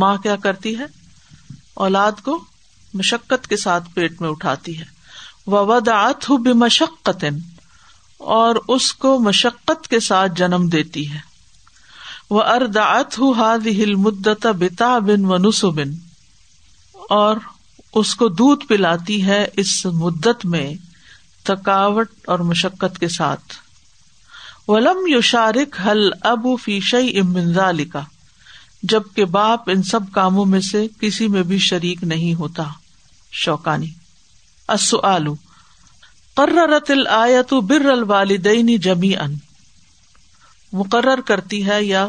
ماں 0.00 0.16
کیا 0.16 0.37
کرتی 0.37 0.78
ہے 0.78 0.87
اولاد 1.74 2.12
کو 2.22 2.44
مشقت 2.94 3.48
کے 3.48 3.57
ساتھ 3.57 3.85
پیٹ 3.94 4.20
میں 4.20 4.28
اٹھاتی 4.28 4.81
ہے 4.81 4.85
وداط 5.46 6.31
ہو 6.31 6.37
بے 6.37 6.52
مشقت 6.52 7.24
اور 8.18 8.57
اس 8.68 8.92
کو 8.92 9.18
مشقت 9.18 9.88
کے 9.88 10.00
ساتھ 10.00 10.33
جنم 10.37 10.68
دیتی 10.68 11.12
ہے 11.12 11.32
اردات 12.40 13.18
ہاد 13.37 13.66
ہل 13.66 13.94
مدت 13.94 14.46
بتا 14.46 14.98
بن 14.98 15.24
و 15.24 15.37
نسو 15.38 15.70
بن 15.70 15.90
اور 17.11 17.37
اس 17.94 18.14
کو 18.14 18.28
دودھ 18.28 18.66
پلاتی 18.66 19.26
ہے 19.26 19.46
اس 19.57 19.87
مدت 19.87 20.46
میں 20.46 20.74
تھکاوٹ 21.44 22.09
اور 22.24 22.38
مشقت 22.38 22.98
کے 23.00 23.09
ساتھ 23.09 23.52
ولم 24.68 25.07
حل 25.87 26.11
ابو 26.22 26.57
فیشئی 26.57 27.18
امنزا 27.20 27.70
کا 27.92 28.00
جب 28.83 29.02
کہ 29.16 29.24
باپ 29.24 29.70
ان 29.70 29.83
سب 29.83 30.12
کاموں 30.12 30.44
میں 30.46 30.61
سے 30.61 30.87
کسی 31.00 31.28
میں 31.28 31.42
بھی 31.42 31.59
شریک 31.59 32.05
نہیں 32.05 32.35
ہوتا 32.35 32.62
شوقانی 33.33 33.90
تل 34.68 35.35
قررت 36.37 36.90
الآیت 36.90 37.52
بر 37.52 37.85
الوالدین 37.85 38.76
جمی 38.76 39.16
ان 39.16 39.35
مقرر 40.72 41.20
کرتی 41.20 41.66
ہے 41.66 41.83
یا 41.85 42.09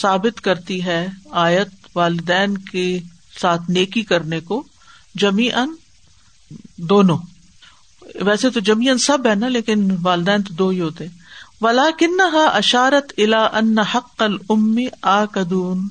ثابت 0.00 0.40
کرتی 0.40 0.84
ہے 0.84 1.06
آیت 1.30 1.86
والدین 1.94 2.58
کے 2.58 2.98
ساتھ 3.40 3.70
نیکی 3.70 4.02
کرنے 4.02 4.40
کو 4.40 4.62
جمی 5.14 5.52
ان 5.52 5.74
دونوں 6.76 7.16
ویسے 8.24 8.50
تو 8.50 8.60
جمی 8.60 8.96
سب 8.98 9.26
ہے 9.26 9.34
نا 9.34 9.48
لیکن 9.48 9.90
والدین 10.02 10.42
تو 10.42 10.54
دو 10.54 10.68
ہی 10.68 10.80
ہوتے 10.80 11.06
ولا 11.60 11.88
اشارت 12.52 13.12
الا 13.18 13.46
ان 13.46 13.78
حق 13.78 14.22
آ 15.02 15.24
کدون 15.24 15.88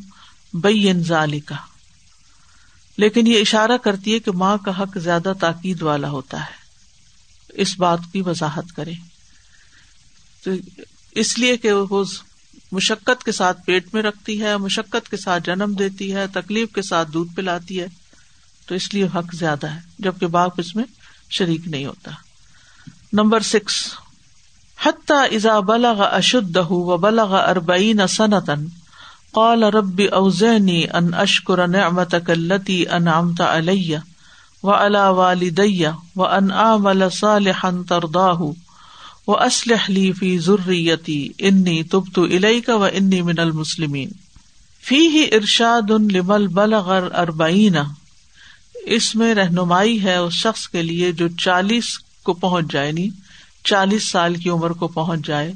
بین 0.54 1.04
ضالی 1.04 1.40
کا 1.40 1.56
لیکن 2.98 3.28
یہ 3.28 3.40
اشارہ 3.40 3.78
کرتی 3.78 4.14
ہے 4.14 4.20
کہ 4.20 4.32
ماں 4.32 4.58
کا 4.58 4.82
حق 4.82 4.98
زیادہ 4.98 5.34
تاکید 5.40 5.82
والا 5.82 6.10
ہوتا 6.10 6.40
ہے 6.40 6.62
اس 7.50 7.78
بات 7.80 8.00
کی 8.12 8.22
وضاحت 8.22 8.76
کرے 8.76 8.94
اس 11.16 11.38
لیے 11.38 11.58
کہ 11.58 11.74
وہ 11.74 12.04
مشقت 12.74 13.24
کے 13.24 13.32
ساتھ 13.32 13.66
پیٹ 13.66 13.94
میں 13.94 14.02
رکھتی 14.02 14.42
ہے 14.42 14.58
مشقت 14.58 15.10
کے 15.10 15.18
ساتھ 15.18 15.44
جنم 15.44 15.74
دیتی 15.74 16.14
ہے 16.16 16.26
تکلیف 16.34 16.72
کے 16.72 16.82
ساتھ 16.82 17.12
دودھ 17.14 17.36
پلاتی 17.36 17.80
ہے 17.82 17.88
تو 18.68 18.76
اس 18.76 18.94
لیے 18.94 19.08
حق 19.16 19.36
زیادہ 19.36 19.68
ہے 19.68 19.80
جبکہ 20.00 20.28
باپ 20.28 20.54
اس 20.58 20.76
میں 20.76 20.84
شریک 21.30 21.68
نہیں 21.68 21.86
ہوتا 21.86 22.12
نمبر 23.14 23.40
سکس 23.40 23.82
حتا 24.78 25.22
ازا 25.36 25.60
بلغ 25.60 26.02
اشد 26.02 26.58
و 26.70 26.98
بلغ 26.98 27.36
اربعین 27.36 28.08
سنتن 28.08 28.66
قال 29.32 29.64
رب 29.64 30.02
اوزینی 30.12 30.84
ان 30.94 31.14
اشکر 31.14 31.60
و 36.16 36.32
اند 36.32 37.94
وہ 39.28 39.36
اسلحلی 39.38 40.12
فی 40.12 40.38
ذرتی 40.40 41.28
کا 42.62 42.76
و 42.76 42.84
اربعین 47.14 47.78
اس 48.86 49.16
میں 49.16 49.36
رہنمائی 49.36 50.04
ہے 50.04 50.16
اس 50.16 50.34
شخص 50.34 50.68
کے 50.70 50.82
لیے 50.82 51.12
جو 51.12 51.28
چالیس 51.38 51.98
کو 52.24 52.34
پہنچ 52.34 52.72
جائے 52.72 52.88
یعنی 52.88 53.10
چالیس 53.64 54.10
سال 54.10 54.36
کی 54.36 54.50
عمر 54.50 54.74
کو 54.74 54.88
پہنچ 54.88 55.28
جائے 55.28 55.54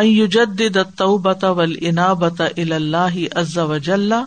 اوجدنا 0.00 1.14
بتا 2.12 2.46
اہ 2.56 3.18
از 3.34 3.58
و 3.58 3.76
جلا 3.78 4.24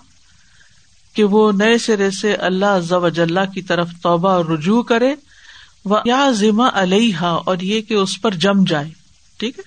کہ 1.16 1.24
وہ 1.24 1.52
نئے 1.52 1.78
سرے 1.78 2.12
سے 2.12 2.34
اللہ 2.34 2.94
و 2.94 3.02
وجل 3.02 3.38
کی 3.54 3.62
طرف 3.62 3.88
توبہ 4.02 4.30
اور 4.30 4.46
رجوع 4.46 4.84
کرے 4.84 5.16
یا 5.86 6.32
ذمہ 6.32 6.64
علیہ 6.64 7.18
اور 7.18 7.58
یہ 7.58 7.82
کہ 7.82 7.94
اس 7.94 8.22
پر 8.22 8.34
جم 8.34 8.64
جائے 8.64 8.90
ٹھیک 9.40 9.60
ہے 9.60 9.64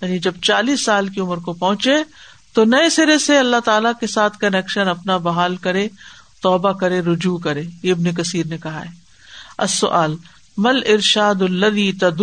یعنی 0.02 0.18
جب 0.18 0.32
چالیس 0.42 0.84
سال 0.84 1.08
کی 1.08 1.20
عمر 1.20 1.36
کو 1.36 1.52
پہنچے 1.52 1.94
تو 2.52 2.64
نئے 2.64 2.90
سرے 2.90 3.18
سے 3.18 3.38
اللہ 3.38 3.56
تعالی 3.64 3.88
کے 4.00 4.06
ساتھ 4.06 4.38
کنیکشن 4.38 4.88
اپنا 4.88 5.16
بحال 5.16 5.56
کرے 5.56 5.88
توبہ 6.40 6.72
کرے 6.72 7.00
رجوع 7.00 7.38
کرے 7.38 7.62
یہ 7.82 7.92
ابن 7.92 8.14
کثیر 8.14 8.46
نے 8.46 8.58
کہا 8.58 8.84
ہے 8.84 9.04
مل 10.56 10.82
ارشاد 10.86 11.34
اللّی 11.40 11.92
تد 11.92 12.20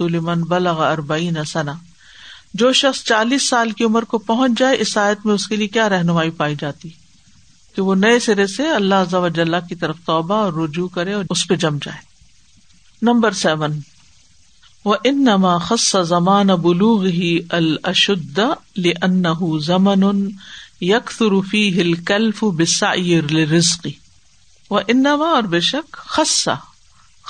المن 0.00 0.40
بلغ 0.40 0.82
اربئی 0.82 1.30
سنا 1.46 1.72
جو 2.54 2.72
شخص 2.72 3.02
چالیس 3.04 3.48
سال 3.48 3.70
کی 3.70 3.84
عمر 3.84 4.02
کو 4.02 4.18
پہنچ 4.18 4.52
جائے 4.58 4.76
اس 4.80 4.98
آیت 4.98 5.26
میں 5.26 5.34
اس 5.34 5.48
کے 5.48 5.56
لیے 5.56 5.68
کیا 5.68 5.88
رہنمائی 5.88 6.30
پائی 6.30 6.54
جاتی 6.58 6.88
ہے 6.88 7.05
کہ 7.76 7.82
وہ 7.82 7.94
نئے 7.94 8.18
سرے 8.18 8.46
سے 8.46 8.68
اللہ 8.68 9.04
کی 9.68 9.74
طرف 9.74 9.96
توبہ 10.04 10.34
اور 10.34 10.52
رجوع 10.52 10.88
کرے 10.88 11.12
اور 11.12 11.24
اس 11.30 11.48
پہ 11.48 11.54
جم 11.54 11.76
جائے 11.76 11.98
نمبر 13.02 13.32
سیون 13.32 13.80
ان 15.04 15.24
نما 15.24 16.02
زمان 16.02 16.48
سیونا 17.96 19.32
خسا 22.52 23.88
و 24.70 24.78
ان 24.88 25.04
بے 25.50 25.60
شک 25.60 25.92
خسا 25.92 26.54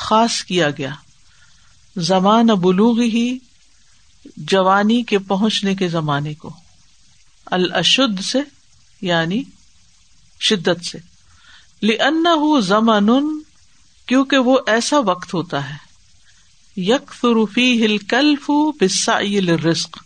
خاص 0.00 0.45
کیا 0.45 0.71
گیا 0.71 0.93
زمان 1.97 2.47
بلوغ 2.47 3.01
ہی 3.01 3.39
جوانی 4.37 5.03
کے 5.03 5.19
پہنچنے 5.19 5.75
کے 5.75 5.89
زمانے 5.89 6.35
کو 6.35 6.51
الشد 7.47 8.25
سے 8.25 8.39
یعنی 9.03 9.43
شدت 10.41 10.85
سے 10.85 10.99
لن 11.83 12.27
ہُن 13.09 13.41
کیونکہ 14.07 14.39
وہ 14.39 14.59
ایسا 14.67 14.99
وقت 14.99 15.35
ہوتا 15.35 15.71
ہے 15.71 15.87
یک 16.77 17.27
ہل 17.57 17.99
کلف 17.99 18.51
بسا 18.81 19.21
رسق 19.71 19.99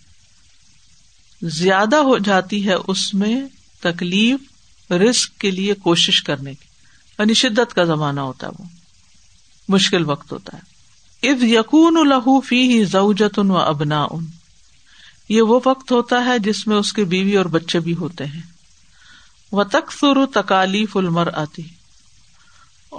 زیادہ 1.43 1.97
ہو 1.97 2.19
جاتی 2.19 2.69
ہے 2.69 2.75
اس 2.87 3.15
میں 3.15 3.41
تکلیف 3.81 4.93
رسک 4.93 5.39
کے 5.39 5.51
لیے 5.51 5.75
کوشش 5.75 6.23
کرنے 6.23 6.55
کی 6.55 6.67
یعنی 7.19 7.35
شدت 7.35 7.75
کا 7.75 7.85
زمانہ 7.85 8.21
ہوتا 8.21 8.47
ہے 8.47 8.53
وہ 8.59 8.69
مشکل 9.69 10.05
وقت 10.11 10.33
ہوتا 10.33 10.57
ہے 10.57 10.71
اب 11.29 11.43
یقون 11.45 11.99
فی 12.47 12.85
و 12.95 13.57
ابنا 13.57 14.07
ان 14.11 14.27
یہ 15.29 15.43
وہ 15.43 15.61
وقت 15.65 15.93
ہوتا 15.93 16.25
ہے 16.25 16.39
جس 16.39 16.67
میں 16.67 16.77
اس 16.77 16.93
کے 16.93 17.05
بیوی 17.05 17.37
اور 17.37 17.47
بچے 17.47 17.81
بھی 17.81 17.95
ہوتے 17.95 18.25
ہیں 18.25 18.50
و 19.53 19.65
تق 19.65 20.05
تکالیف 20.35 20.97
المر 20.97 21.29
آتی 21.33 21.63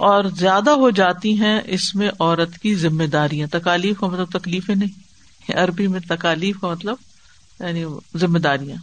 اور 0.00 0.24
زیادہ 0.24 0.70
ہو 0.70 0.90
جاتی 0.90 1.40
ہیں 1.40 1.60
اس 1.66 1.94
میں 1.94 2.08
عورت 2.20 2.58
کی 2.58 2.74
ذمہ 2.74 3.04
داریاں 3.04 3.46
تکالیف 3.50 3.98
کا 4.00 4.06
مطلب 4.06 4.30
تکلیف 4.30 4.70
نہیں، 4.70 5.58
عربی 5.58 5.86
میں 5.86 6.00
تکالیف 6.08 6.60
کا 6.60 6.68
مطلب 6.68 6.96
یعنی 7.60 7.84
ذمہ 8.18 8.38
داریاں 8.38 8.76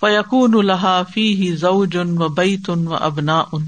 فیقون 0.00 0.54
الحافی 0.54 1.34
ہی 1.34 1.56
زع 1.56 1.84
جن 1.92 2.22
و 2.22 2.28
بیت 2.28 2.70
ان 2.70 2.86
و 2.88 2.94
ابنا 2.94 3.42
ان 3.52 3.66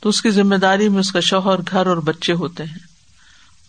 تو 0.00 0.08
اس 0.08 0.22
کی 0.22 0.30
ذمہ 0.30 0.54
داری 0.54 0.88
میں 0.88 1.00
اس 1.00 1.12
کا 1.12 1.20
شوہر 1.20 1.60
گھر 1.70 1.86
اور 1.86 1.96
بچے 1.96 2.32
ہوتے 2.32 2.64
ہیں 2.64 2.88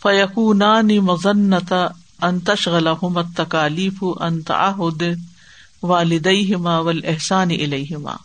فیقون 0.01 0.61
مزنتا 0.97 1.87
انتش 2.21 2.67
غل 2.67 2.87
مت 3.01 3.25
تکالیف 3.35 4.03
انتآ 4.21 4.71
ہما 6.53 6.79
ول 6.79 6.99
احسان 7.03 7.51
علیہ 7.51 7.97
ما 7.97 8.15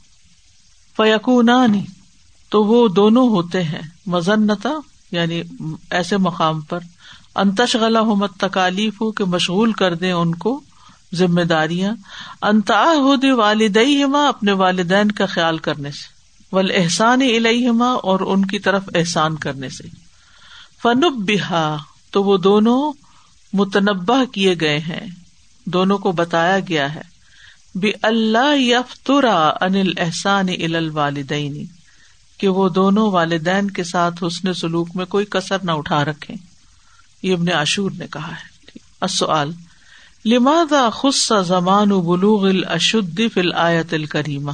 فیقونانی 0.96 1.84
تو 2.50 2.64
وہ 2.64 2.88
دونوں 2.88 3.28
ہوتے 3.28 3.62
ہیں 3.62 3.82
مزنتا 4.06 4.70
یعنی 5.12 5.42
ایسے 5.90 6.16
مقام 6.16 6.60
پر 6.60 6.78
ہو 7.36 8.14
مت 8.14 8.30
تکالیف 8.36 9.00
ہو 9.00 9.12
کہ 9.12 9.24
مشغول 9.24 9.72
کر 9.72 9.94
دیں 9.94 10.12
ان 10.12 10.34
کو 10.34 10.60
ذمہ 11.14 11.42
داریاں 11.42 11.92
انتا 12.42 12.82
والدی 13.36 14.04
ہما 14.04 14.28
اپنے 14.28 14.52
والدین 14.52 15.12
کا 15.12 15.26
خیال 15.26 15.58
کرنے 15.58 15.90
سے 15.90 16.14
ول 16.52 16.70
احسان 16.74 17.22
علیہ 17.22 17.70
اور 18.02 18.20
ان 18.20 18.44
کی 18.44 18.58
طرف 18.58 18.88
احسان 18.94 19.36
کرنے 19.36 19.68
سے 19.68 19.88
فنب 20.82 21.24
بہا 21.26 21.76
تو 22.10 22.22
وہ 22.24 22.36
دونوں 22.36 22.92
متنبع 23.52 24.24
کیے 24.24 24.54
گئے 24.60 24.78
ہیں 24.78 25.06
دونوں 25.66 25.98
کو 25.98 26.12
بتایا 26.12 26.58
گیا 26.58 26.94
ہے 26.94 27.15
بے 27.80 27.92
اللہ 28.02 28.56
یفترا 28.56 29.50
انل 29.60 29.92
احسان 29.96 30.48
کہ 32.38 32.48
وہ 32.48 32.68
دونوں 32.68 33.12
والدین 33.12 33.70
کے 33.70 33.84
ساتھ 33.84 34.24
حسن 34.26 34.54
سلوک 34.54 34.88
میں 34.94 35.06
کوئی 35.06 35.26
کسر 35.30 35.56
نہ 35.62 35.70
اٹھا 35.70 36.04
رکھے 36.04 36.34
یہ 37.22 37.34
ابن 37.34 37.46
نے 37.98 38.06
کہا 38.10 38.30
ہے 38.30 38.56
زمان 41.44 41.88
بلوغ 41.88 42.44
الاشد 42.44 43.20
آیت 43.54 43.94
ال 43.94 44.06
کریما 44.06 44.52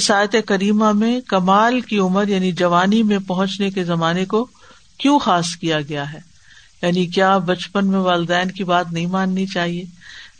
اس 0.00 0.10
آیت 0.10 0.36
کریما 0.46 0.92
میں 0.92 1.20
کمال 1.20 1.80
کی 1.80 1.98
عمر 1.98 2.28
یعنی 2.28 2.52
جوانی 2.52 3.02
میں 3.02 3.18
پہنچنے 3.18 3.70
کے 3.70 3.84
زمانے 3.84 4.24
کو 4.24 4.46
کیوں 4.98 5.18
خاص 5.18 5.56
کیا 5.56 5.80
گیا 5.80 6.12
ہے 6.12 6.20
یعنی 6.82 7.06
کیا 7.06 7.38
بچپن 7.38 7.86
میں 7.86 7.98
والدین 7.98 8.50
کی 8.50 8.64
بات 8.64 8.92
نہیں 8.92 9.06
ماننی 9.06 9.46
چاہیے 9.46 9.84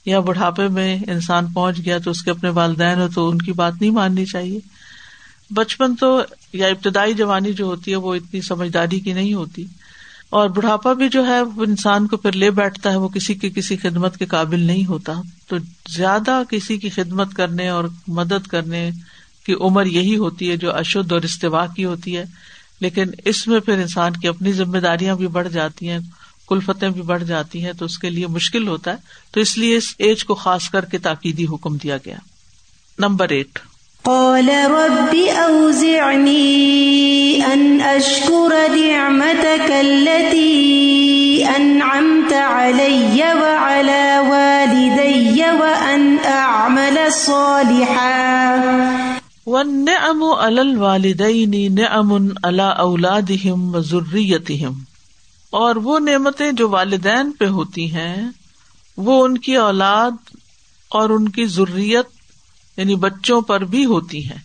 یا 0.07 0.21
بڑھاپے 0.21 0.69
میں 0.69 0.97
انسان 1.07 1.53
پہنچ 1.53 1.79
گیا 1.85 1.99
تو 1.99 2.11
اس 2.11 2.23
کے 2.23 2.31
اپنے 2.31 2.49
والدین 2.51 3.01
ہو 3.01 3.09
تو 3.15 3.29
ان 3.29 3.39
کی 3.39 3.53
بات 3.53 3.73
نہیں 3.81 3.91
ماننی 3.91 4.25
چاہیے 4.25 4.59
بچپن 5.51 5.95
تو 5.97 6.23
یا 6.53 6.67
ابتدائی 6.67 7.15
جوانی 7.15 7.53
جو 7.53 7.65
ہوتی 7.65 7.91
ہے 7.91 7.97
وہ 7.97 8.15
اتنی 8.15 8.41
سمجھداری 8.41 9.01
کی 9.01 9.13
نہیں 9.13 9.35
ہوتی 9.35 9.67
اور 10.31 10.49
بڑھاپا 10.49 10.93
بھی 10.93 11.09
جو 11.09 11.27
ہے 11.27 11.41
وہ 11.43 11.65
انسان 11.65 12.07
کو 12.07 12.17
پھر 12.17 12.33
لے 12.33 12.51
بیٹھتا 12.51 12.91
ہے 12.91 12.97
وہ 12.97 13.09
کسی 13.09 13.35
کی 13.35 13.51
کسی 13.51 13.77
خدمت 13.77 14.17
کے 14.17 14.27
قابل 14.27 14.61
نہیں 14.61 14.87
ہوتا 14.87 15.13
تو 15.49 15.57
زیادہ 15.97 16.43
کسی 16.51 16.77
کی 16.77 16.89
خدمت 16.89 17.35
کرنے 17.35 17.69
اور 17.69 17.85
مدد 18.09 18.47
کرنے 18.47 18.91
کی 19.47 19.55
عمر 19.61 19.87
یہی 19.87 20.17
ہوتی 20.17 20.51
ہے 20.51 20.57
جو 20.57 20.75
اشدھ 20.75 21.13
اور 21.13 21.23
استوا 21.23 21.67
کی 21.67 21.85
ہوتی 21.85 22.17
ہے 22.17 22.25
لیکن 22.81 23.11
اس 23.25 23.47
میں 23.49 23.61
پھر 23.61 23.79
انسان 23.79 24.13
کی 24.13 24.29
اپنی 24.29 24.53
ذمہ 24.53 24.79
داریاں 24.79 25.17
بھی 25.17 25.27
بڑھ 25.27 25.49
جاتی 25.49 25.89
ہیں 25.89 25.99
کلفتیں 26.53 26.89
بھی 26.91 27.03
بڑھ 27.03 27.25
جاتی 27.25 27.65
ہیں 27.65 27.73
تو 27.73 27.85
اس 27.85 27.99
کے 27.99 28.11
لیے 28.11 28.27
مشکل 28.31 28.69
ہوتا 28.69 28.93
ہے 28.93 29.33
تو 29.35 29.41
اس 29.41 29.57
لیے 29.59 29.77
اس 29.77 29.95
ایج 29.99 30.25
کو 30.25 30.35
خاص 30.37 30.71
کر 30.71 30.85
کے 30.85 30.99
تاکیدی 31.01 31.47
حکم 31.53 31.77
دیا 31.77 31.97
گیا 32.07 32.17
نمبر 32.99 33.31
ایٹ 33.31 33.59
قال 34.05 34.49
رب 34.71 35.15
ان 37.45 37.63
نعمتك 38.73 39.71
التي 39.71 41.45
انعمت 41.49 42.33
وعلى 42.33 44.01
اول 44.17 44.75
وان 45.61 46.19
اعمل 46.27 46.99
صالحا 47.13 48.13
والنعم 49.47 50.25
على 50.25 50.63
امن 50.63 51.75
نعم 51.75 52.13
على 52.45 52.75
اولادهم 52.81 53.81
زرتیم 53.83 54.81
اور 55.53 55.77
وہ 55.77 55.99
نعمتیں 56.01 56.51
جو 56.53 56.69
والدین 56.69 57.33
پہ 57.33 57.47
ہوتی 57.49 57.93
ہیں 57.95 58.17
وہ 58.99 59.23
ان 59.25 59.37
کی 59.39 59.57
اولاد 59.57 60.31
اور 60.91 61.11
ان 61.11 61.29
کی 61.29 61.45
ضروریت 61.47 62.11
یعنی 62.79 62.95
بچوں 62.95 63.41
پر 63.41 63.65
بھی 63.65 63.85
ہوتی 63.85 64.25
ہیں 64.29 64.39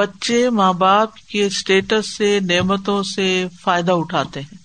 بچے 0.00 0.48
ماں 0.50 0.72
باپ 0.72 1.16
کے 1.28 1.44
اسٹیٹس 1.46 2.16
سے 2.16 2.38
نعمتوں 2.42 3.02
سے 3.04 3.26
فائدہ 3.62 3.92
اٹھاتے 3.92 4.40
ہیں 4.40 4.62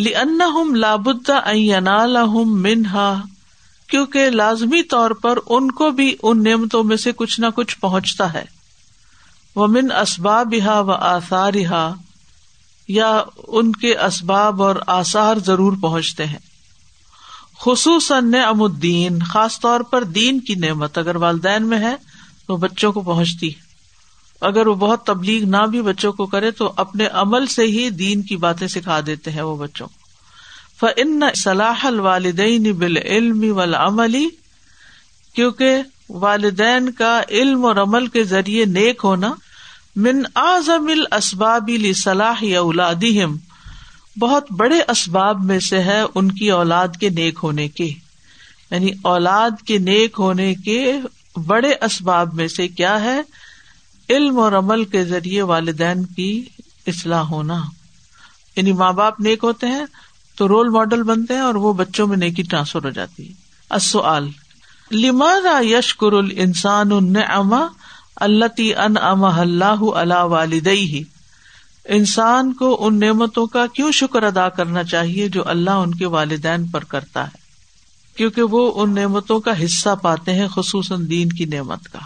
لابال 0.00 1.30
من 1.56 2.06
لہم 2.08 2.60
منہا 2.62 3.12
کیونکہ 3.88 4.30
لازمی 4.30 4.82
طور 4.82 5.10
پر 5.22 5.38
ان 5.46 5.70
کو 5.70 5.90
بھی 5.90 6.14
ان 6.22 6.42
نعمتوں 6.42 6.82
میں 6.84 6.96
سے 6.96 7.12
کچھ 7.12 7.40
نہ 7.40 7.46
کچھ 7.54 7.78
پہنچتا 7.78 8.32
ہے 8.32 8.44
وہ 9.56 9.66
من 9.66 9.92
اسباب 10.00 10.54
و 10.64 10.90
ہا 11.64 11.84
یا 12.90 13.10
ان 13.48 13.72
کے 13.72 13.96
اسباب 13.98 14.62
اور 14.62 14.76
آسار 14.86 15.36
ضرور 15.36 15.72
پہنچتے 15.80 16.26
ہیں 16.26 16.38
خصوصاً 17.60 18.30
نعم 18.30 18.62
الدین 18.62 19.18
خاص 19.22 19.60
طور 19.60 19.80
پر 19.80 20.04
دین 20.04 20.40
کی 20.40 20.54
نعمت 20.54 20.98
اگر 20.98 21.16
والدین 21.16 21.66
میں 21.66 21.78
ہے 21.78 21.94
تو 22.46 22.56
بچوں 22.56 22.92
کو 22.92 23.00
پہنچتی 23.00 23.50
اگر 24.42 24.66
وہ 24.66 24.74
بہت 24.74 25.04
تبلیغ 25.06 25.44
نہ 25.44 25.66
بھی 25.66 25.82
بچوں 25.82 26.12
کو 26.12 26.26
کرے 26.26 26.50
تو 26.50 26.72
اپنے 26.76 27.06
عمل 27.12 27.46
سے 27.46 27.66
ہی 27.66 27.88
دین 27.90 28.22
کی 28.22 28.36
باتیں 28.36 28.66
سکھا 28.68 29.00
دیتے 29.06 29.30
ہیں 29.30 29.42
وہ 29.42 29.56
بچوں 29.56 29.86
کو 29.86 29.98
فن 30.80 31.22
الوالدین 31.82 32.72
بال 32.72 32.96
علم 32.96 33.44
والوں 33.50 34.28
کیونکہ 35.34 35.82
والدین 36.08 36.90
کا 36.92 37.20
علم 37.28 37.64
اور 37.64 37.76
عمل 37.76 38.06
کے 38.06 38.24
ذریعے 38.24 38.64
نیک 38.64 39.00
ہونا 39.04 39.32
من 39.96 40.22
اعظم 40.36 40.86
الاسباب 40.88 41.70
لصلاح 41.70 42.42
اولادهم 42.58 43.38
بہت 44.16 44.52
بڑے 44.52 44.80
اسباب 44.88 45.44
میں 45.44 45.58
سے 45.60 45.82
ہے 45.82 46.00
ان 46.14 46.30
کی 46.32 46.50
اولاد 46.50 46.96
کے 47.00 47.08
نیک 47.10 47.38
ہونے 47.42 47.68
کے 47.70 47.84
یعنی 48.70 48.90
اولاد 49.04 49.62
کے 49.66 49.78
نیک 49.80 50.18
ہونے 50.18 50.52
کے 50.64 50.80
بڑے 51.46 51.72
اسباب 51.82 52.34
میں 52.34 52.46
سے 52.48 52.68
کیا 52.70 53.00
ہے 53.02 53.18
علم 54.08 54.38
اور 54.38 54.52
عمل 54.52 54.84
کے 54.84 55.04
ذریعے 55.04 55.42
والدین 55.44 56.04
کی 56.14 56.30
اصلاح 56.86 57.22
ہونا 57.30 57.60
یعنی 58.56 58.72
ماں 58.74 58.92
باپ 58.92 59.20
نیک 59.20 59.44
ہوتے 59.44 59.66
ہیں 59.66 59.84
تو 60.38 60.48
رول 60.48 60.68
ماڈل 60.68 61.02
بنتے 61.02 61.34
ہیں 61.34 61.42
اور 61.42 61.54
وہ 61.56 61.72
بچوں 61.74 62.06
میں 62.06 62.16
نیکی 62.16 62.42
ٹرانسفر 62.44 62.84
ہو 62.84 62.90
جاتی 62.92 63.28
ہے 63.28 63.32
السؤال 63.70 64.28
لماذا 64.90 65.58
یش 65.64 65.94
الانسان 66.02 66.92
النعمہ 66.92 67.66
اللہ 68.20 68.54
تی 68.56 68.74
ان 68.76 68.96
اللہ 68.96 69.84
ہی 70.66 71.02
انسان 71.88 72.52
کو 72.52 72.76
ان 72.80 72.98
نعمتوں 73.00 73.46
کا 73.46 73.66
کیوں 73.74 73.90
شکر 73.92 74.22
ادا 74.22 74.48
کرنا 74.48 74.84
چاہیے 74.84 75.28
جو 75.28 75.42
اللہ 75.46 75.78
ان 75.80 75.94
کے 75.94 76.06
والدین 76.06 76.66
پر 76.66 76.84
کرتا 76.84 77.24
ہے 77.24 77.38
کیونکہ 78.16 78.42
وہ 78.50 78.70
ان 78.76 78.94
نعمتوں 78.94 79.38
کا 79.40 79.52
حصہ 79.64 79.94
پاتے 80.02 80.32
ہیں 80.32 80.46
خصوصاً 80.46 81.08
دین 81.10 81.28
کی 81.28 81.44
نعمت 81.44 81.88
کا 81.88 81.98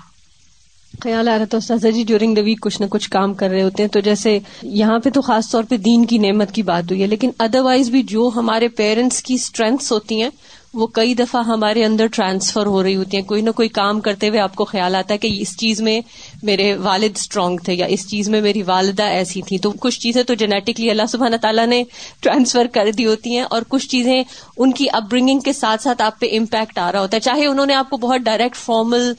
خیال 0.95 1.29
آ 1.29 1.37
رہا 1.39 1.45
تو 1.45 1.61
سزا 1.61 1.91
جی 1.91 2.03
ڈیورنگ 2.05 2.35
دا 2.35 2.41
ویک 2.41 2.61
کچھ 2.61 2.81
نہ 2.83 2.87
کچھ 2.87 3.09
کام 3.11 3.35
کر 3.35 3.49
رہے 3.49 3.63
ہوتے 3.63 3.83
ہیں 3.83 3.91
تو 3.91 4.01
جیسے 4.01 4.39
یہاں 4.63 4.99
پہ 4.99 5.11
تو 5.11 5.21
خاص 5.21 5.51
طور 5.51 5.65
پہ 5.65 5.77
دین 5.77 6.05
کی 6.05 6.19
نعمت 6.19 6.53
کی 6.53 6.63
بات 6.63 6.91
ہوئی 6.91 7.03
ہے 7.03 7.07
لیکن 7.07 7.31
ادروائز 7.39 7.91
بھی 7.91 8.03
جو 8.09 8.31
ہمارے 8.37 8.69
پیرنٹس 8.77 9.23
کی 9.23 9.35
اسٹرینگس 9.35 9.91
ہوتی 9.93 10.21
ہیں 10.23 10.31
وہ 10.75 10.87
کئی 10.95 11.15
دفعہ 11.15 11.43
ہمارے 11.45 11.85
اندر 11.85 12.07
ٹرانسفر 12.13 12.67
ہو 12.67 12.83
رہی 12.83 12.95
ہوتی 12.97 13.17
ہیں 13.17 13.25
کوئی 13.25 13.43
نہ 13.43 13.51
کوئی 13.51 13.69
کام 13.71 14.01
کرتے 14.01 14.29
ہوئے 14.29 14.41
آپ 14.41 14.55
کو 14.55 14.65
خیال 14.65 14.95
آتا 14.95 15.15
ہے 15.15 15.19
کہ 15.19 15.29
اس 15.41 15.57
چیز 15.57 15.81
میں 15.81 16.01
میرے 16.43 16.73
والد 16.81 17.17
اسٹرانگ 17.17 17.59
تھے 17.65 17.75
یا 17.75 17.87
اس 17.87 18.07
چیز 18.09 18.29
میں 18.29 18.41
میری 18.41 18.63
والدہ 18.63 19.03
ایسی 19.13 19.43
تھیں 19.43 19.59
تو 19.59 19.71
کچھ 19.81 20.01
چیزیں 20.01 20.23
تو 20.23 20.35
جینیٹکلی 20.35 20.91
اللہ 20.91 21.07
سبحانہ 21.09 21.37
تعالیٰ 21.37 21.67
نے 21.67 21.83
ٹرانسفر 22.21 22.67
کر 22.73 22.91
دی 22.99 23.07
ہوتی 23.07 23.37
ہیں 23.37 23.45
اور 23.51 23.63
کچھ 23.69 23.89
چیزیں 23.89 24.23
ان 24.57 24.73
کی 24.73 24.87
اپ 24.93 25.11
برنگنگ 25.11 25.41
کے 25.41 25.53
ساتھ 25.55 25.83
ساتھ 25.83 26.03
آپ 26.03 26.21
پہ 26.21 26.37
امپیکٹ 26.39 26.79
آ 26.79 26.91
رہا 26.93 27.01
ہوتا 27.01 27.17
ہے 27.17 27.21
چاہے 27.21 27.47
انہوں 27.47 27.67
نے 27.67 27.75
آپ 27.75 27.91
کو 27.91 27.97
بہت 27.99 28.21
ڈائریکٹ 28.21 28.57
فارمل 28.57 29.13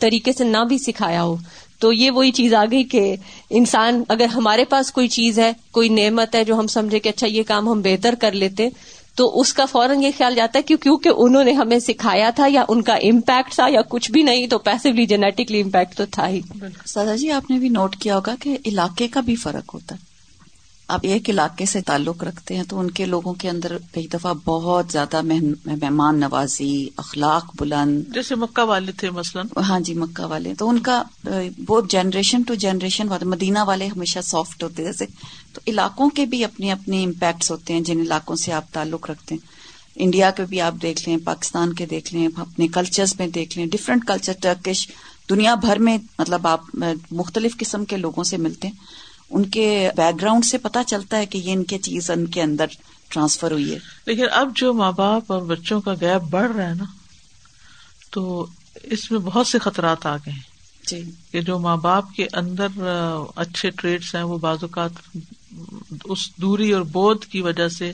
طریقے 0.00 0.32
سے 0.32 0.44
نہ 0.44 0.64
بھی 0.64 0.78
سکھایا 0.78 1.22
ہو 1.22 1.36
تو 1.80 1.92
یہ 1.92 2.10
وہی 2.10 2.30
چیز 2.32 2.54
آ 2.54 2.64
گئی 2.70 2.82
کہ 2.84 3.14
انسان 3.50 4.02
اگر 4.08 4.26
ہمارے 4.26 4.64
پاس 4.64 4.90
کوئی 4.92 5.08
چیز 5.08 5.38
ہے 5.38 5.52
کوئی 5.70 5.88
نعمت 5.90 6.34
ہے 6.34 6.44
جو 6.44 6.58
ہم 6.58 6.66
سمجھے 6.66 6.98
کہ 6.98 7.08
اچھا 7.08 7.26
یہ 7.26 7.42
کام 7.42 7.68
ہم 7.68 7.80
بہتر 7.80 8.14
کر 8.18 8.32
لیتے 8.32 8.68
تو 9.18 9.40
اس 9.40 9.52
کا 9.52 9.64
فوراً 9.64 10.02
یہ 10.02 10.10
خیال 10.18 10.34
جاتا 10.34 10.58
ہے 10.58 10.62
کہ 10.62 10.76
کیونکہ 10.76 11.10
انہوں 11.16 11.44
نے 11.44 11.52
ہمیں 11.52 11.78
سکھایا 11.78 12.30
تھا 12.30 12.46
یا 12.48 12.64
ان 12.68 12.82
کا 12.82 12.94
امپیکٹ 13.04 13.54
تھا 13.54 13.66
یا 13.68 13.80
کچھ 13.88 14.10
بھی 14.10 14.22
نہیں 14.22 14.46
تو 14.46 14.58
پیسولی 14.58 15.06
جینیٹکلی 15.06 15.60
امپیکٹ 15.60 15.96
تو 15.96 16.04
تھا 16.10 16.28
ہی 16.28 16.40
سادا 16.86 17.16
جی 17.16 17.30
آپ 17.30 17.50
نے 17.50 17.58
بھی 17.58 17.68
نوٹ 17.68 17.96
کیا 17.96 18.16
ہوگا 18.16 18.34
کہ 18.40 18.56
علاقے 18.66 19.08
کا 19.08 19.20
بھی 19.20 19.36
فرق 19.36 19.74
ہوتا 19.74 19.94
ہے 19.94 20.07
آپ 20.88 21.00
ایک 21.02 21.28
علاقے 21.30 21.64
سے 21.64 21.80
تعلق 21.82 22.22
رکھتے 22.24 22.56
ہیں 22.56 22.62
تو 22.64 22.78
ان 22.80 22.90
کے 22.90 23.04
لوگوں 23.06 23.32
کے 23.34 23.48
اندر 23.48 23.76
کئی 23.92 24.06
دفعہ 24.06 24.32
بہت 24.44 24.92
زیادہ 24.92 25.20
مہمان 25.22 26.20
نوازی 26.20 26.88
اخلاق 26.96 27.50
بلند 27.58 28.14
جیسے 28.14 28.34
مکہ 28.34 28.62
والے 28.64 28.92
تھے 28.92 29.10
مثلا 29.10 29.42
ہاں 29.62 29.78
جی 29.80 29.94
مکہ 29.94 30.24
والے 30.24 30.54
تو 30.54 30.68
ان 30.68 30.78
کا 30.78 31.02
وہ 31.68 31.80
جنریشن 31.88 32.42
ٹو 32.42 32.54
جنریشن 32.56 33.08
مدینہ 33.24 33.64
والے 33.66 33.86
ہمیشہ 33.86 34.20
سافٹ 34.24 34.62
ہوتے 34.62 34.84
جیسے 34.84 35.06
تو 35.52 35.60
علاقوں 35.66 36.08
کے 36.10 36.26
بھی 36.26 36.42
اپنے 36.44 36.70
اپنے 36.72 37.02
امپیکٹس 37.04 37.50
ہوتے 37.50 37.72
ہیں 37.72 37.80
جن 37.80 38.00
علاقوں 38.00 38.36
سے 38.36 38.52
آپ 38.52 38.72
تعلق 38.72 39.10
رکھتے 39.10 39.34
ہیں 39.34 39.56
انڈیا 39.96 40.30
کے 40.30 40.44
بھی 40.44 40.60
آپ 40.60 40.74
دیکھ 40.82 41.08
لیں 41.08 41.16
پاکستان 41.24 41.72
کے 41.72 41.86
دیکھ 41.86 42.14
لیں 42.14 42.26
اپنے 42.36 42.68
کلچرز 42.68 43.14
میں 43.18 43.26
دیکھ 43.28 43.58
لیں 43.58 43.66
ڈفرینٹ 43.66 44.06
کلچر 44.06 44.32
ٹرکش 44.42 44.86
دنیا 45.30 45.54
بھر 45.60 45.78
میں 45.78 45.96
مطلب 46.18 46.46
آپ 46.46 46.74
مختلف 47.12 47.56
قسم 47.56 47.84
کے 47.84 47.96
لوگوں 47.96 48.24
سے 48.24 48.36
ملتے 48.36 48.68
ہیں 48.68 49.06
ان 49.30 49.48
کے 49.48 49.68
بیک 49.96 50.20
گراؤنڈ 50.20 50.44
سے 50.44 50.58
پتا 50.58 50.82
چلتا 50.84 51.16
ہے 51.16 51.26
کہ 51.26 51.38
یہ 51.38 51.52
ان 51.52 51.64
کے 51.64 51.78
چیز 51.80 52.10
ان 52.10 52.26
کے 52.26 52.42
اندر 52.42 52.76
ٹرانسفر 53.10 53.52
ہوئی 53.52 53.72
ہے 53.72 53.78
لیکن 54.06 54.26
اب 54.32 54.52
جو 54.56 54.72
ماں 54.74 54.92
باپ 54.92 55.32
اور 55.32 55.42
بچوں 55.46 55.80
کا 55.80 55.94
گیپ 56.00 56.30
بڑھ 56.30 56.50
رہا 56.52 56.68
ہے 56.68 56.74
نا 56.74 56.84
تو 58.12 58.46
اس 58.84 59.10
میں 59.10 59.18
بہت 59.20 59.46
سے 59.46 59.58
خطرات 59.58 60.06
آ 60.06 60.16
گئے 60.16 60.32
ہیں 60.32 60.46
جی۔ 60.84 61.02
کہ 61.32 61.40
جو 61.40 61.58
ماں 61.58 61.76
باپ 61.78 62.12
کے 62.14 62.26
اندر 62.32 62.82
اچھے 63.36 63.70
ٹریڈس 63.72 64.14
ہیں 64.14 64.22
وہ 64.22 64.38
بعض 64.38 64.62
اوقات 64.62 65.00
اس 66.04 66.28
دوری 66.36 66.70
اور 66.72 66.82
بودھ 66.92 67.26
کی 67.26 67.40
وجہ 67.40 67.68
سے 67.68 67.92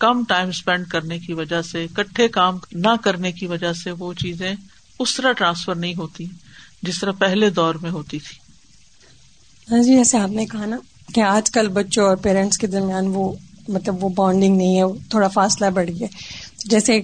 کم 0.00 0.24
ٹائم 0.24 0.48
اسپینڈ 0.48 0.86
کرنے 0.88 1.18
کی 1.18 1.32
وجہ 1.32 1.62
سے 1.62 1.86
کٹھے 1.92 2.28
کام 2.30 2.58
نہ 2.74 2.94
کرنے 3.04 3.32
کی 3.32 3.46
وجہ 3.46 3.72
سے 3.72 3.90
وہ 3.98 4.12
چیزیں 4.14 4.52
اس 5.00 5.14
طرح 5.14 5.32
ٹرانسفر 5.32 5.74
نہیں 5.74 5.94
ہوتی 5.94 6.26
جس 6.82 7.00
طرح 7.00 7.12
پہلے 7.18 7.50
دور 7.50 7.74
میں 7.74 7.90
ہوتی 7.90 8.18
تھی 8.18 8.36
ہاں 9.70 9.82
جی 9.82 9.96
جیسے 9.96 10.18
آپ 10.18 10.30
نے 10.30 10.44
کہا 10.46 10.66
نا 10.66 10.76
کہ 11.14 11.20
آج 11.20 11.50
کل 11.50 11.68
بچوں 11.68 12.04
اور 12.04 12.16
پیرنٹس 12.16 12.58
کے 12.58 12.66
درمیان 12.66 13.06
وہ 13.14 13.32
مطلب 13.68 14.04
وہ 14.04 14.08
بانڈنگ 14.08 14.56
نہیں 14.56 14.76
ہے 14.76 14.84
تھوڑا 15.10 15.28
فاصلہ 15.28 15.66
بڑھ 15.70 15.90
گیا 15.90 16.06
جیسے 16.64 16.98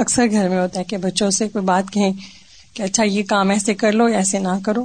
اکثر 0.00 0.30
گھر 0.30 0.48
میں 0.48 0.58
ہوتا 0.60 0.78
ہے 0.78 0.84
کہ 0.84 0.96
بچوں 0.96 1.30
سے 1.30 1.48
کوئی 1.48 1.64
بات 1.64 1.92
کہیں 1.92 2.12
کہ 2.74 2.82
اچھا 2.82 3.04
یہ 3.04 3.22
کام 3.28 3.50
ایسے 3.50 3.74
کر 3.74 3.92
لو 3.92 4.04
ایسے 4.14 4.38
نہ 4.38 4.58
کرو 4.64 4.84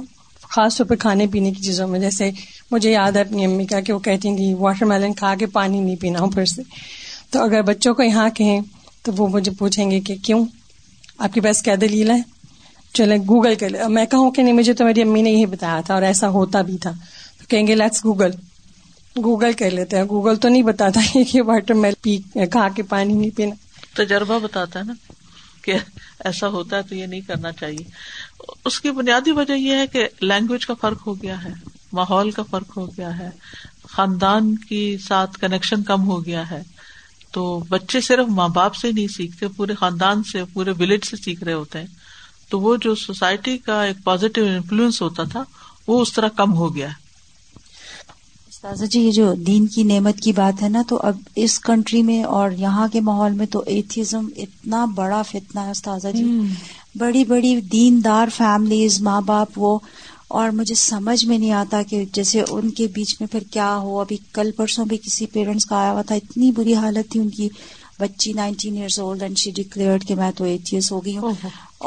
خاص 0.50 0.76
طور 0.76 0.86
پہ 0.86 0.94
کھانے 0.94 1.26
پینے 1.26 1.50
کی 1.50 1.62
چیزوں 1.62 1.88
میں 1.88 2.00
جیسے 2.00 2.30
مجھے 2.70 2.90
یاد 2.92 3.16
ہے 3.16 3.20
اپنی 3.20 3.44
امی 3.44 3.66
کا 3.66 3.80
کہ 3.80 3.92
وہ 3.92 3.98
کہتی 3.98 4.36
تھی 4.36 4.52
واٹر 4.54 4.86
میلن 4.86 5.14
کھا 5.14 5.34
کے 5.34 5.46
پانی 5.46 5.80
نہیں 5.80 5.96
پینا 5.96 6.26
پھر 6.34 6.44
سے 6.44 6.62
تو 7.30 7.42
اگر 7.42 7.62
بچوں 7.62 7.94
کو 7.94 8.02
یہاں 8.02 8.28
کہیں 8.30 8.60
تو 9.02 9.12
وہ 9.16 9.28
مجھے 9.28 9.52
پوچھیں 9.58 9.90
گے 9.90 10.00
کہ 10.00 10.14
کیوں 10.22 10.44
آپ 11.18 11.34
کے 11.34 11.40
پاس 11.40 11.62
کیا 11.62 11.74
دلیل 11.80 12.10
ہے 12.10 12.20
چلیں 12.94 13.16
گوگل 13.18 13.54
کر 13.54 13.68
لیں 13.68 13.88
میں 13.88 14.04
کہوں 14.06 14.30
کہ 14.30 14.42
نہیں 14.42 14.54
مجھے 14.54 14.72
تو 14.72 14.84
میری 14.84 15.02
امی 15.02 15.22
نے 15.22 15.30
یہی 15.30 15.46
بتایا 15.46 15.80
تھا 15.80 15.94
اور 15.94 16.02
ایسا 16.02 16.28
ہوتا 16.28 16.62
بھی 16.62 16.76
تھا 16.78 16.92
کہیں 17.50 17.66
گے 17.66 17.74
لیٹس 17.74 18.04
گوگل 18.04 18.30
گوگل 19.16 19.52
کر 19.52 19.70
لیتے 19.70 19.96
ہیں 19.96 20.04
گوگل 20.04 20.36
تو 20.36 20.48
نہیں 20.48 20.62
بتاتا 20.62 21.00
ہے 21.04 21.24
کہ 21.32 21.42
واٹر 21.42 21.74
میل 21.74 21.94
پی 22.02 22.16
کھا 22.46 22.68
کے 22.68 22.82
پانی 22.82 23.12
نہیں 23.12 23.36
پینا 23.36 23.54
تجربہ 23.96 24.38
بتاتا 24.38 24.80
ہے 24.80 24.84
نا 24.84 24.94
کہ 25.62 25.76
ایسا 26.24 26.48
ہوتا 26.48 26.76
ہے 26.76 26.82
تو 26.82 26.94
یہ 26.94 27.06
نہیں 27.06 27.20
کرنا 27.20 27.52
چاہیے 27.52 27.84
اس 28.64 28.80
کی 28.80 28.90
بنیادی 28.90 29.32
وجہ 29.32 29.52
یہ 29.52 29.76
ہے 29.76 29.86
کہ 29.86 30.06
لینگویج 30.22 30.66
کا 30.66 30.74
فرق 30.74 31.06
ہو 31.06 31.14
گیا 31.22 31.42
ہے 31.44 31.52
ماحول 31.92 32.30
کا 32.30 32.42
فرق 32.42 32.76
ہو 32.76 32.86
گیا 32.86 33.16
ہے 33.18 33.30
خاندان 33.86 34.54
کے 34.58 34.82
ساتھ 35.04 35.38
کنیکشن 35.38 35.82
کم 35.82 36.06
ہو 36.06 36.24
گیا 36.24 36.50
ہے 36.50 36.62
تو 37.32 37.58
بچے 37.68 38.00
صرف 38.00 38.28
ماں 38.28 38.48
باپ 38.48 38.74
سے 38.74 38.90
نہیں 38.92 39.08
سیکھتے 39.08 39.48
پورے 39.48 39.74
خاندان 39.74 40.22
سے 40.22 40.44
پورے 40.52 40.70
ولیج 40.78 41.04
سے 41.04 41.16
سیکھ 41.16 41.44
رہے 41.44 41.52
ہوتے 41.52 41.78
ہیں 41.78 41.86
تو 42.48 42.60
وہ 42.60 42.76
جو 42.76 42.94
سوسائٹی 42.94 43.56
کا 43.58 43.82
ایک 43.82 44.04
پازیٹیو 44.04 44.44
انفلوئنس 44.46 45.00
ہوتا 45.02 45.22
تھا 45.22 45.44
وہ 45.86 46.00
اس 46.02 46.12
طرح 46.12 46.28
کم 46.36 46.54
ہو 46.54 46.74
گیا 46.74 46.88
ہے 46.88 47.05
جی 48.74 49.00
یہ 49.00 49.10
جو 49.10 49.32
دین 49.34 49.66
کی 49.66 49.82
نعمت 49.82 50.20
کی 50.20 50.32
بات 50.32 50.62
ہے 50.62 50.68
نا 50.68 50.82
تو 50.88 50.98
اب 51.02 51.16
اس 51.36 51.58
کنٹری 51.60 52.02
میں 52.02 52.22
اور 52.24 52.50
یہاں 52.50 52.88
کے 52.88 53.00
ماحول 53.00 53.32
میں 53.32 53.46
تو 53.46 53.62
ایتھیزم 53.66 54.28
اتنا 54.36 54.84
بڑا 54.84 55.22
فتنہ 55.22 55.60
ہے 55.60 55.70
استاذہ 55.70 56.08
جی 56.08 56.24
بڑی 56.94 57.24
بڑی 57.24 57.60
دین 57.60 58.00
دار 58.04 58.28
فیملیز 58.36 59.00
ماں 59.02 59.20
باپ 59.20 59.48
وہ 59.56 59.78
اور 60.28 60.50
مجھے 60.50 60.74
سمجھ 60.74 61.24
میں 61.26 61.38
نہیں 61.38 61.52
آتا 61.52 61.82
کہ 61.82 62.04
جیسے 62.12 62.42
ان 62.48 62.70
کے 62.70 62.86
بیچ 62.94 63.16
میں 63.20 63.32
پھر 63.32 63.42
کیا 63.50 63.76
ہو 63.76 64.00
ابھی 64.00 64.16
کل 64.32 64.50
پرسوں 64.56 64.84
بھی 64.84 64.96
کسی 64.96 65.26
پیرنٹس 65.26 65.66
کا 65.66 65.76
آیا 65.76 65.92
ہوا 65.92 66.02
تھا 66.02 66.14
اتنی 66.14 66.50
بری 66.50 66.74
حالت 66.74 67.10
تھی 67.10 67.20
ان 67.20 67.28
کی 67.28 67.48
بچی 67.98 68.32
nineteen 68.34 68.76
years 68.76 68.98
old 68.98 69.22
and 69.22 69.38
she 69.38 69.50
declare 69.52 69.98
کہ 69.98 70.14
میں 70.14 70.30
تو 70.32 70.44
ایٹ 70.44 70.68
ایئرس 70.68 70.90
ہو 70.92 71.04
گئی 71.04 71.16
ہوں 71.16 71.32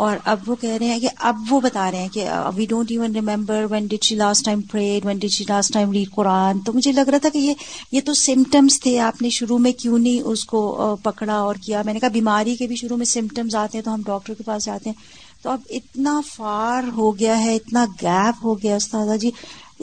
اور 0.00 0.17
اب 0.25 0.39
وہ 0.47 0.55
کہہ 0.55 0.69
رہے 0.71 0.87
ہیں 0.87 0.99
کہ 0.99 1.09
اب 1.19 1.37
وہ 1.49 1.59
بتا 1.61 1.89
رہے 1.91 1.97
ہیں 1.97 2.07
کہ 2.09 2.27
we 2.55 2.65
don't 2.65 2.91
even 2.91 3.15
remember 3.15 3.55
when 3.61 3.71
when 3.71 3.87
she 3.91 3.97
she 3.99 4.15
last 4.15 4.17
last 4.17 4.45
time 4.45 4.59
time 4.61 5.91
prayed 5.91 5.95
read 5.95 6.13
Quran 6.15 6.59
تو 6.61 6.73
مجھے 6.73 6.91
لگ 6.91 7.09
رہا 7.09 7.17
تھا 7.17 7.29
کہ 7.29 7.53
یہ 7.91 8.01
تو 8.05 8.13
سمٹمس 8.15 8.79
تھے 8.79 8.97
آپ 9.01 9.21
نے 9.21 9.29
شروع 9.31 9.57
میں 9.57 9.71
کیوں 9.73 9.99
نہیں 9.99 10.21
اس 10.23 10.45
کو 10.45 10.95
پکڑا 11.03 11.37
اور 11.37 11.55
کیا 11.61 11.81
میں 11.85 11.93
نے 11.93 11.99
کہا 11.99 12.09
بیماری 12.11 12.55
کے 12.55 12.67
بھی 12.67 12.75
شروع 12.75 12.97
میں 12.97 13.05
سمٹمس 13.07 13.55
آتے 13.55 13.77
ہیں 13.77 13.85
تو 13.85 13.93
ہم 13.93 14.01
ڈاکٹر 14.05 14.33
کے 14.33 14.43
پاس 14.43 14.65
جاتے 14.65 14.89
ہیں 14.89 15.41
تو 15.41 15.49
اب 15.49 15.61
اتنا 15.71 16.19
فار 16.27 16.89
ہو 16.95 17.17
گیا 17.19 17.39
ہے 17.39 17.55
اتنا 17.55 17.85
گیپ 18.01 18.43
ہو 18.43 18.57
گیا 18.59 18.75
استاد 18.75 19.17
جی۔ 19.19 19.31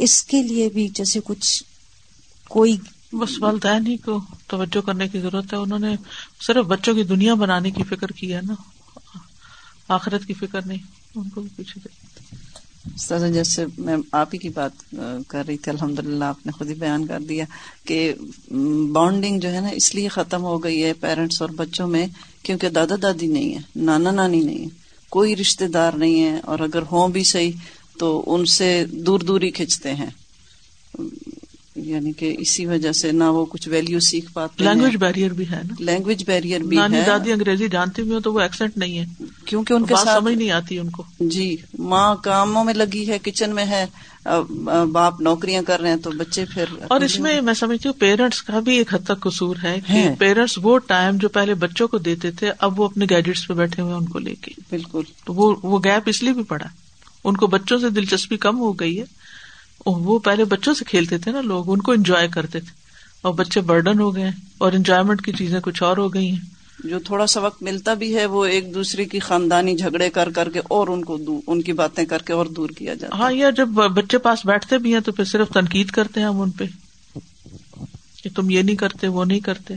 اس 0.00 0.22
کے 0.24 0.42
لیے 0.42 0.68
بھی 0.70 0.88
جیسے 0.94 1.20
کچھ 1.24 1.62
کوئی 2.50 2.76
بس 3.12 3.40
والدین 3.40 3.86
ہی 3.86 3.96
کو 3.96 4.18
توجہ 4.46 4.80
کرنے 4.80 5.08
کی 5.08 5.20
ضرورت 5.20 5.52
ہے 5.52 5.58
انہوں 5.58 5.78
نے 5.78 5.94
صرف 6.40 6.66
بچوں 6.66 6.94
کی 6.94 7.02
دنیا 7.04 7.34
بنانے 7.34 7.70
کی 7.70 7.82
فکر 7.82 8.12
کی 8.12 8.34
ہے 8.34 8.40
نا 8.42 8.54
آخرت 9.90 10.26
کی 10.26 10.34
فکر 10.34 10.66
نہیں 10.66 10.78
ان 11.14 11.28
کو 11.28 11.42
بھی 11.42 11.64
سر 12.98 13.18
جی، 13.20 13.32
جیسے 13.32 13.64
میں 13.78 13.96
آپ 14.12 14.34
ہی 14.34 14.38
کی 14.38 14.48
بات 14.48 14.84
کر 15.28 15.46
رہی 15.46 15.56
تھی 15.56 15.70
الحمد 15.70 15.98
للہ 15.98 16.24
آپ 16.24 16.46
نے 16.46 16.52
خود 16.52 16.68
ہی 16.68 16.74
بیان 16.74 17.06
کر 17.06 17.20
دیا 17.20 17.44
کہ 17.84 17.98
بانڈنگ 18.92 19.40
جو 19.40 19.52
ہے 19.52 19.60
نا 19.60 19.68
اس 19.72 19.94
لیے 19.94 20.08
ختم 20.08 20.42
ہو 20.42 20.56
گئی 20.64 20.82
ہے 20.84 20.92
پیرنٹس 21.00 21.40
اور 21.42 21.50
بچوں 21.56 21.86
میں 21.88 22.06
کیونکہ 22.42 22.68
دادا 22.70 22.94
دادی 23.02 23.26
نہیں 23.28 23.54
ہے 23.54 23.60
نانا 23.82 24.10
نانی 24.12 24.40
نہیں 24.40 24.64
ہے 24.64 24.84
کوئی 25.12 25.36
رشتے 25.36 25.68
دار 25.68 25.92
نہیں 25.94 26.22
ہے 26.22 26.38
اور 26.44 26.58
اگر 26.58 26.82
ہوں 26.82 27.08
بھی 27.08 27.24
صحیح 27.24 27.52
تو 27.98 28.08
ان 28.26 28.44
سے 28.50 28.68
دور 29.06 29.20
دور 29.20 29.40
ہی 29.40 29.50
کھینچتے 29.50 29.94
ہیں 29.94 30.10
یعنی 31.76 32.12
کہ 32.12 32.34
اسی 32.38 32.66
وجہ 32.66 32.92
سے 32.92 33.10
نہ 33.12 33.24
وہ 33.24 33.44
کچھ 33.44 33.68
ویلو 33.68 34.00
سیکھ 34.00 34.32
پاتے 34.32 34.64
لینگویج 34.64 34.96
بیریئر 34.96 35.32
بھی 35.32 35.44
ہے 35.50 35.60
لینگویج 35.80 36.24
بیریئر 36.26 36.60
بھی 36.60 36.76
نانی 36.76 37.00
دادی 37.06 37.32
انگریزی 37.32 37.68
جانتی 37.68 38.02
بھی 38.02 38.14
ایکسینٹ 38.42 38.76
نہیں 38.76 38.98
ہے 38.98 39.24
کیونکہ 39.44 39.72
ان 39.72 39.86
کے 39.86 39.94
ساتھ 39.94 40.18
سمجھ 40.18 40.34
نہیں 40.34 40.50
آتی 40.50 40.78
ان 40.78 40.90
کو 40.90 41.02
جی 41.20 41.56
ماں 41.78 42.14
کاموں 42.16 42.64
میں 42.64 42.74
لگی 42.74 43.08
ہے 43.08 43.18
کچن 43.18 43.54
میں 43.54 43.64
ہے 43.64 43.84
باپ 44.92 45.20
نوکریاں 45.20 45.62
کر 45.62 45.80
رہے 45.80 45.90
ہیں 45.90 45.96
تو 45.96 46.10
بچے 46.10 46.44
پھر 46.44 46.64
اور 46.86 47.00
اس 47.00 47.18
میں 47.20 47.40
میں 47.40 47.54
سمجھتی 47.54 47.88
ہوں 47.88 48.00
پیرنٹس 48.00 48.42
کا 48.42 48.60
بھی 48.60 48.76
ایک 48.76 48.94
حد 48.94 49.04
تک 49.04 49.20
قصور 49.20 49.56
ہے 49.62 49.76
پیرنٹس 50.18 50.58
وہ 50.62 50.78
ٹائم 50.78 51.16
جو 51.16 51.28
پہلے 51.28 51.54
بچوں 51.54 51.88
کو 51.88 51.98
دیتے 51.98 52.30
تھے 52.30 52.50
اب 52.58 52.80
وہ 52.80 52.84
اپنے 52.84 53.06
گیجٹس 53.10 53.46
پہ 53.48 53.54
بیٹھے 53.54 53.82
ہوئے 53.82 53.94
ان 53.94 54.06
کو 54.06 54.18
لے 54.18 54.34
کے 54.34 54.52
بالکل 54.70 55.02
وہ 55.28 55.78
گیپ 55.78 56.02
اس 56.06 56.22
لیے 56.22 56.32
بھی 56.32 56.42
پڑا 56.42 56.66
ان 57.24 57.36
کو 57.36 57.46
بچوں 57.46 57.78
سے 57.78 57.90
دلچسپی 57.90 58.36
کم 58.36 58.58
ہو 58.58 58.72
گئی 58.72 58.98
ہے 59.00 59.04
وہ 59.86 60.18
پہلے 60.18 60.44
بچوں 60.44 60.74
سے 60.74 60.84
کھیلتے 60.84 61.18
تھے 61.18 61.32
نا 61.32 61.40
لوگ 61.42 61.70
ان 61.72 61.82
کو 61.82 61.92
انجوائے 61.92 62.28
کرتے 62.28 62.60
تھے 62.60 62.72
اور 63.22 63.34
بچے 63.34 63.60
برڈن 63.60 64.00
ہو 64.00 64.14
گئے 64.16 64.30
اور 64.58 64.72
انجوائےمنٹ 64.72 65.24
کی 65.24 65.32
چیزیں 65.32 65.60
کچھ 65.60 65.82
اور 65.82 65.96
ہو 65.96 66.12
گئی 66.14 66.30
ہیں 66.30 66.40
جو 66.84 66.98
تھوڑا 66.98 67.26
سا 67.26 67.40
وقت 67.40 67.62
ملتا 67.62 67.94
بھی 67.94 68.14
ہے 68.16 68.24
وہ 68.26 68.44
ایک 68.44 68.74
دوسرے 68.74 69.04
کی 69.04 69.18
خاندانی 69.18 69.76
جھگڑے 69.76 70.10
کر 70.10 70.30
کر 70.30 70.48
کے 70.50 70.60
اور 70.68 70.88
ان 70.88 71.04
کو 71.04 71.16
ان 71.46 71.62
کی 71.62 71.72
باتیں 71.72 72.04
کر 72.04 72.22
کے 72.22 72.32
اور 72.32 72.46
دور 72.46 72.68
کیا 72.68 72.94
جاتا 72.94 73.16
ہاں 73.16 73.32
یا 73.32 73.50
جب 73.50 73.68
بچے 73.94 74.18
پاس 74.18 74.44
بیٹھتے 74.46 74.78
بھی 74.78 74.92
ہیں 74.94 75.00
تو 75.00 75.12
پھر 75.12 75.24
صرف 75.24 75.48
تنقید 75.48 75.90
کرتے 75.90 76.20
ہیں 76.20 76.26
ہم 76.26 76.40
ان 76.40 76.50
پہ 76.50 76.64
کہ 78.22 78.30
تم 78.36 78.50
یہ 78.50 78.62
نہیں 78.62 78.76
کرتے 78.76 79.08
وہ 79.08 79.24
نہیں 79.24 79.40
کرتے 79.40 79.74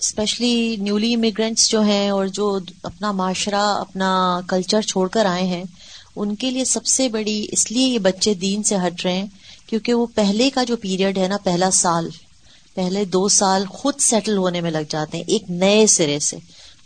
اسپیشلی 0.00 0.76
نیولی 0.76 1.14
امیگرینٹس 1.14 1.68
جو 1.70 1.80
ہیں 1.80 2.08
اور 2.10 2.26
جو 2.26 2.58
اپنا 2.82 3.12
معاشرہ 3.12 3.62
اپنا 3.80 4.10
کلچر 4.48 4.80
چھوڑ 4.80 5.08
کر 5.08 5.26
آئے 5.26 5.46
ہیں 5.46 5.64
ان 6.18 6.34
کے 6.34 6.50
لیے 6.50 6.64
سب 6.64 6.86
سے 6.86 7.08
بڑی 7.08 7.36
اس 7.52 7.70
لیے 7.70 7.86
یہ 7.86 7.98
بچے 8.02 8.34
دین 8.40 8.62
سے 8.62 8.76
ہٹ 8.76 9.04
رہے 9.04 9.16
ہیں 9.18 9.26
کیونکہ 9.66 9.94
وہ 9.94 10.06
پہلے 10.14 10.50
کا 10.50 10.64
جو 10.64 10.76
پیریڈ 10.76 11.18
ہے 11.18 11.28
نا 11.28 11.36
پہلا 11.44 11.70
سال 11.74 12.08
پہلے 12.76 13.04
دو 13.04 13.26
سال 13.32 13.64
خود 13.70 14.00
سیٹل 14.00 14.36
ہونے 14.36 14.60
میں 14.60 14.70
لگ 14.70 14.88
جاتے 14.88 15.16
ہیں 15.16 15.24
ایک 15.26 15.50
نئے 15.50 15.86
سرے 15.86 16.18
سے 16.20 16.36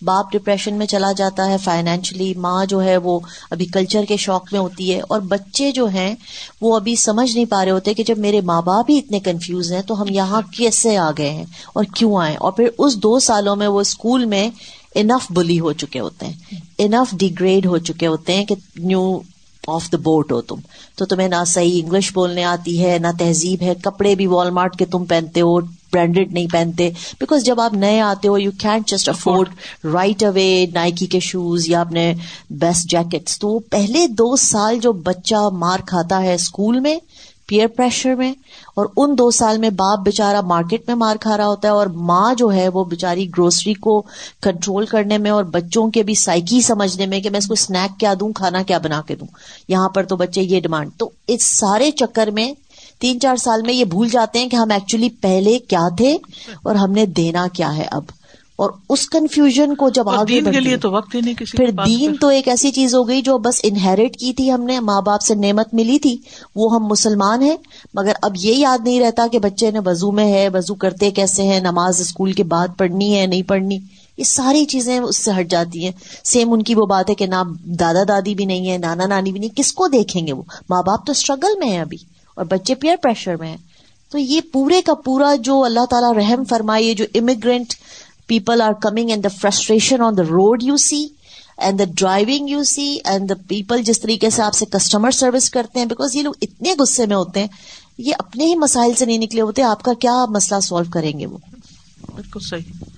باپ 0.02 0.32
ڈپریشن 0.32 0.74
میں 0.74 0.86
چلا 0.86 1.10
جاتا 1.12 1.46
ہے 1.48 1.56
فائنینشلی 1.58 2.32
ماں 2.36 2.64
جو 2.66 2.82
ہے 2.82 2.96
وہ 2.96 3.18
ابھی 3.50 3.66
کلچر 3.66 4.04
کے 4.08 4.16
شوق 4.16 4.52
میں 4.52 4.60
ہوتی 4.60 4.92
ہے 4.94 5.00
اور 5.08 5.20
بچے 5.28 5.70
جو 5.70 5.86
ہیں 5.88 6.14
وہ 6.60 6.74
ابھی 6.76 6.94
سمجھ 6.96 7.30
نہیں 7.34 7.44
پا 7.44 7.64
رہے 7.64 7.70
ہوتے 7.70 7.94
کہ 7.94 8.04
جب 8.04 8.18
میرے 8.18 8.40
ماں 8.40 8.60
باپ 8.62 8.86
بھی 8.86 8.98
اتنے 8.98 9.20
کنفیوز 9.20 9.72
ہیں 9.72 9.82
تو 9.82 10.00
ہم 10.02 10.06
یہاں 10.10 10.40
کیسے 10.52 10.96
آ 10.96 11.10
گئے 11.18 11.30
ہیں 11.30 11.44
اور 11.74 11.84
کیوں 11.94 12.16
آئے 12.22 12.34
اور 12.36 12.52
پھر 12.52 12.68
اس 12.78 12.96
دو 12.96 13.18
سالوں 13.18 13.56
میں 13.56 13.66
وہ 13.66 13.80
اسکول 13.80 14.24
میں 14.24 14.48
انف 14.94 15.30
بلی 15.30 15.58
ہو 15.60 15.72
چکے 15.72 16.00
ہوتے 16.00 16.26
ہیں 16.26 16.58
انف 16.78 17.14
ڈیگریڈ 17.14 17.66
ہو 17.66 17.78
چکے 17.80 18.06
ہوتے 18.06 18.34
ہیں 18.34 18.44
کہ 18.44 18.54
نیو 18.76 19.18
آف 19.64 19.90
دا 19.92 19.98
بورڈ 20.02 20.32
ہو 20.32 20.40
تم 20.42 20.60
تو 20.96 21.04
تمہیں 21.04 21.28
نہ 21.28 21.42
صحیح 21.46 21.82
انگلش 21.82 22.12
بولنے 22.12 22.44
آتی 22.44 22.82
ہے 22.84 22.98
نہ 22.98 23.08
تہذیب 23.18 23.62
ہے 23.62 23.74
کپڑے 23.82 24.14
بھی 24.14 24.26
وال 24.26 24.50
مارٹ 24.50 24.76
کے 24.78 24.86
تم 24.86 25.04
پہنتے 25.04 25.40
ہو 25.40 25.58
برانڈیڈ 25.92 26.32
نہیں 26.32 26.46
پہنتے 26.52 26.88
بیکاز 27.20 27.44
جب 27.44 27.60
آپ 27.60 27.74
نئے 27.74 28.00
آتے 28.00 28.28
ہو 28.28 28.38
you 28.38 28.50
can 28.58 28.82
just 28.86 29.08
afford 29.08 29.48
right 29.84 30.22
away 30.24 30.66
Nike 30.74 31.06
کے 31.06 31.20
شوز 31.20 31.68
یا 31.68 31.80
اپنے 31.80 32.12
بیسٹ 32.50 32.90
جیکٹس 32.90 33.38
تو 33.38 33.58
پہلے 33.70 34.06
دو 34.14 34.34
سال 34.36 34.78
جو 34.78 34.92
بچہ 35.02 35.48
مار 35.54 35.80
کھاتا 35.86 36.22
ہے 36.22 36.34
اسکول 36.34 36.80
میں 36.80 36.98
پیئر 37.52 37.66
پریشر 37.66 38.14
میں 38.14 38.32
اور 38.74 38.86
ان 38.96 39.16
دو 39.18 39.30
سال 39.30 39.58
میں 39.58 39.70
باپ 39.70 40.04
بےچارا 40.04 40.40
مارکیٹ 40.40 40.86
میں 40.88 40.94
مار 40.94 41.16
کھا 41.16 41.36
رہا 41.36 41.46
ہوتا 41.46 41.68
ہے 41.68 41.72
اور 41.72 41.86
ماں 42.06 42.32
جو 42.34 42.52
ہے 42.52 42.68
وہ 42.68 42.84
بےچاری 42.84 43.28
گروسری 43.28 43.74
کو 43.74 44.00
کنٹرول 44.42 44.86
کرنے 44.86 45.18
میں 45.18 45.30
اور 45.30 45.44
بچوں 45.52 45.86
کے 45.90 46.02
بھی 46.02 46.14
سائکی 46.14 46.60
سمجھنے 46.60 47.06
میں 47.06 47.20
کہ 47.20 47.30
میں 47.30 47.38
اس 47.38 47.46
کو 47.46 47.52
اسنیک 47.52 47.98
کیا 48.00 48.14
دوں 48.20 48.32
کھانا 48.32 48.62
کیا 48.62 48.78
بنا 48.78 49.00
کے 49.06 49.14
دوں 49.14 49.26
یہاں 49.68 49.88
پر 49.88 50.04
تو 50.04 50.16
بچے 50.16 50.42
یہ 50.42 50.60
ڈیمانڈ 50.60 50.90
تو 50.96 51.10
اس 51.28 51.42
سارے 51.50 51.90
چکر 51.90 52.30
میں 52.30 52.52
تین 52.98 53.20
چار 53.20 53.36
سال 53.36 53.62
میں 53.62 53.74
یہ 53.74 53.84
بھول 53.84 54.08
جاتے 54.08 54.38
ہیں 54.38 54.48
کہ 54.48 54.56
ہم 54.56 54.70
ایکچولی 54.70 55.08
پہلے 55.20 55.58
کیا 55.58 55.88
تھے 55.96 56.16
اور 56.62 56.74
ہم 56.74 56.92
نے 56.92 57.06
دینا 57.16 57.46
کیا 57.52 57.76
ہے 57.76 57.86
اب 57.90 58.04
اور 58.62 58.70
اس 58.88 59.08
کنفیوژن 59.08 59.74
کو 59.74 59.88
جب 59.88 60.08
آگے 60.08 60.24
دین 60.24 60.44
دین 60.44 60.52
کے 60.52 60.60
لیے 60.60 60.76
تو 60.76 60.88
تو 60.88 60.90
وقت 60.90 61.14
ہی 61.14 61.20
نہیں 61.20 61.34
کسی 61.34 61.56
پھر 61.56 62.28
ایک 62.28 62.48
ایسی 62.48 62.70
چیز 62.70 62.94
ہو 62.94 63.06
گئی 63.08 63.22
جو 63.22 63.36
بس 63.38 63.60
انہیریٹ 63.62 64.16
کی 64.16 64.32
تھی 64.32 64.50
ہم 64.52 64.62
نے 64.62 64.78
ماں 64.80 65.00
باپ 65.00 65.22
سے 65.22 65.34
نعمت 65.36 65.72
ملی 65.74 65.98
تھی 65.98 66.16
وہ 66.56 66.74
ہم 66.74 66.86
مسلمان 66.86 67.42
ہیں 67.42 67.56
مگر 67.94 68.12
اب 68.22 68.36
یہ 68.36 68.54
یاد 68.54 68.86
نہیں 68.86 69.00
رہتا 69.00 69.26
کہ 69.32 69.38
بچے 69.38 69.70
نے 69.70 69.80
وضو 69.86 70.12
میں 70.12 70.26
ہے 70.32 70.48
وضو 70.48 70.74
کرتے 70.76 71.10
کیسے 71.10 71.42
ہیں 71.42 71.58
نماز 71.60 72.00
اسکول 72.00 72.32
کے 72.32 72.44
بعد 72.44 72.78
پڑھنی 72.78 73.16
ہے 73.18 73.26
نہیں 73.26 73.42
پڑھنی 73.48 73.78
یہ 74.18 74.24
ساری 74.24 74.64
چیزیں 74.66 74.98
اس 74.98 75.16
سے 75.16 75.40
ہٹ 75.40 75.50
جاتی 75.50 75.84
ہیں 75.84 75.92
سیم 76.24 76.52
ان 76.52 76.62
کی 76.62 76.74
وہ 76.74 76.86
بات 76.86 77.10
ہے 77.10 77.14
کہ 77.14 77.26
نہ 77.26 77.42
دادا 77.80 78.02
دادی 78.08 78.34
بھی 78.34 78.44
نہیں 78.44 78.70
ہے 78.70 78.78
نانا 78.78 79.06
نانی 79.06 79.32
بھی 79.32 79.40
نہیں 79.40 79.56
کس 79.56 79.72
کو 79.72 79.88
دیکھیں 79.88 80.26
گے 80.26 80.32
وہ 80.32 80.42
ماں 80.70 80.82
باپ 80.82 81.06
تو 81.06 81.12
اسٹرگل 81.12 81.58
میں 81.58 81.68
ہیں 81.68 81.80
ابھی 81.80 81.98
اور 82.36 82.44
بچے 82.46 82.74
پیئر 82.74 82.96
پریشر 83.02 83.36
میں 83.36 83.48
ہیں 83.48 83.56
تو 84.12 84.18
یہ 84.18 84.40
پورے 84.52 84.80
کا 84.82 84.94
پورا 84.94 85.34
جو 85.40 85.62
اللہ 85.64 85.84
تعالیٰ 85.90 86.12
رحم 86.12 86.42
فرمائے 86.44 86.92
جو 86.94 87.04
immigrant 87.14 87.74
people 88.32 88.60
are 88.60 88.72
coming 88.82 89.10
and 89.10 89.24
the 89.24 89.34
frustration 89.40 90.02
on 90.02 90.16
the 90.16 90.22
road 90.22 90.62
you 90.62 90.76
see 90.76 91.06
and 91.58 91.78
the 91.78 91.84
driving 91.94 92.48
you 92.48 92.62
see 92.64 92.86
and 93.04 93.28
the 93.28 93.34
people 93.48 93.82
جس 93.82 94.00
طریقے 94.00 94.30
سے 94.30 94.42
آپ 94.42 94.54
سے 94.54 94.66
کسٹمر 94.70 95.10
سروس 95.10 95.50
کرتے 95.50 95.78
ہیں 95.78 95.86
بیکاز 95.86 96.16
یہ 96.16 96.22
لوگ 96.22 96.34
اتنے 96.42 96.74
غصے 96.78 97.06
میں 97.06 97.16
ہوتے 97.16 97.40
ہیں 97.40 97.48
یہ 97.98 98.14
اپنے 98.18 98.44
ہی 98.44 98.54
مسائل 98.54 98.94
سے 98.94 99.04
نہیں 99.04 99.18
نکلے 99.18 99.40
ہوتے 99.40 99.62
آپ 99.62 99.82
کا 99.82 99.92
کیا 100.00 100.24
مسئلہ 100.30 100.60
سالو 100.60 100.90
کریں 100.92 101.18
گے 101.18 101.26
وہ 101.26 101.38
بالکل 102.14 102.40
صحیح 102.40 102.91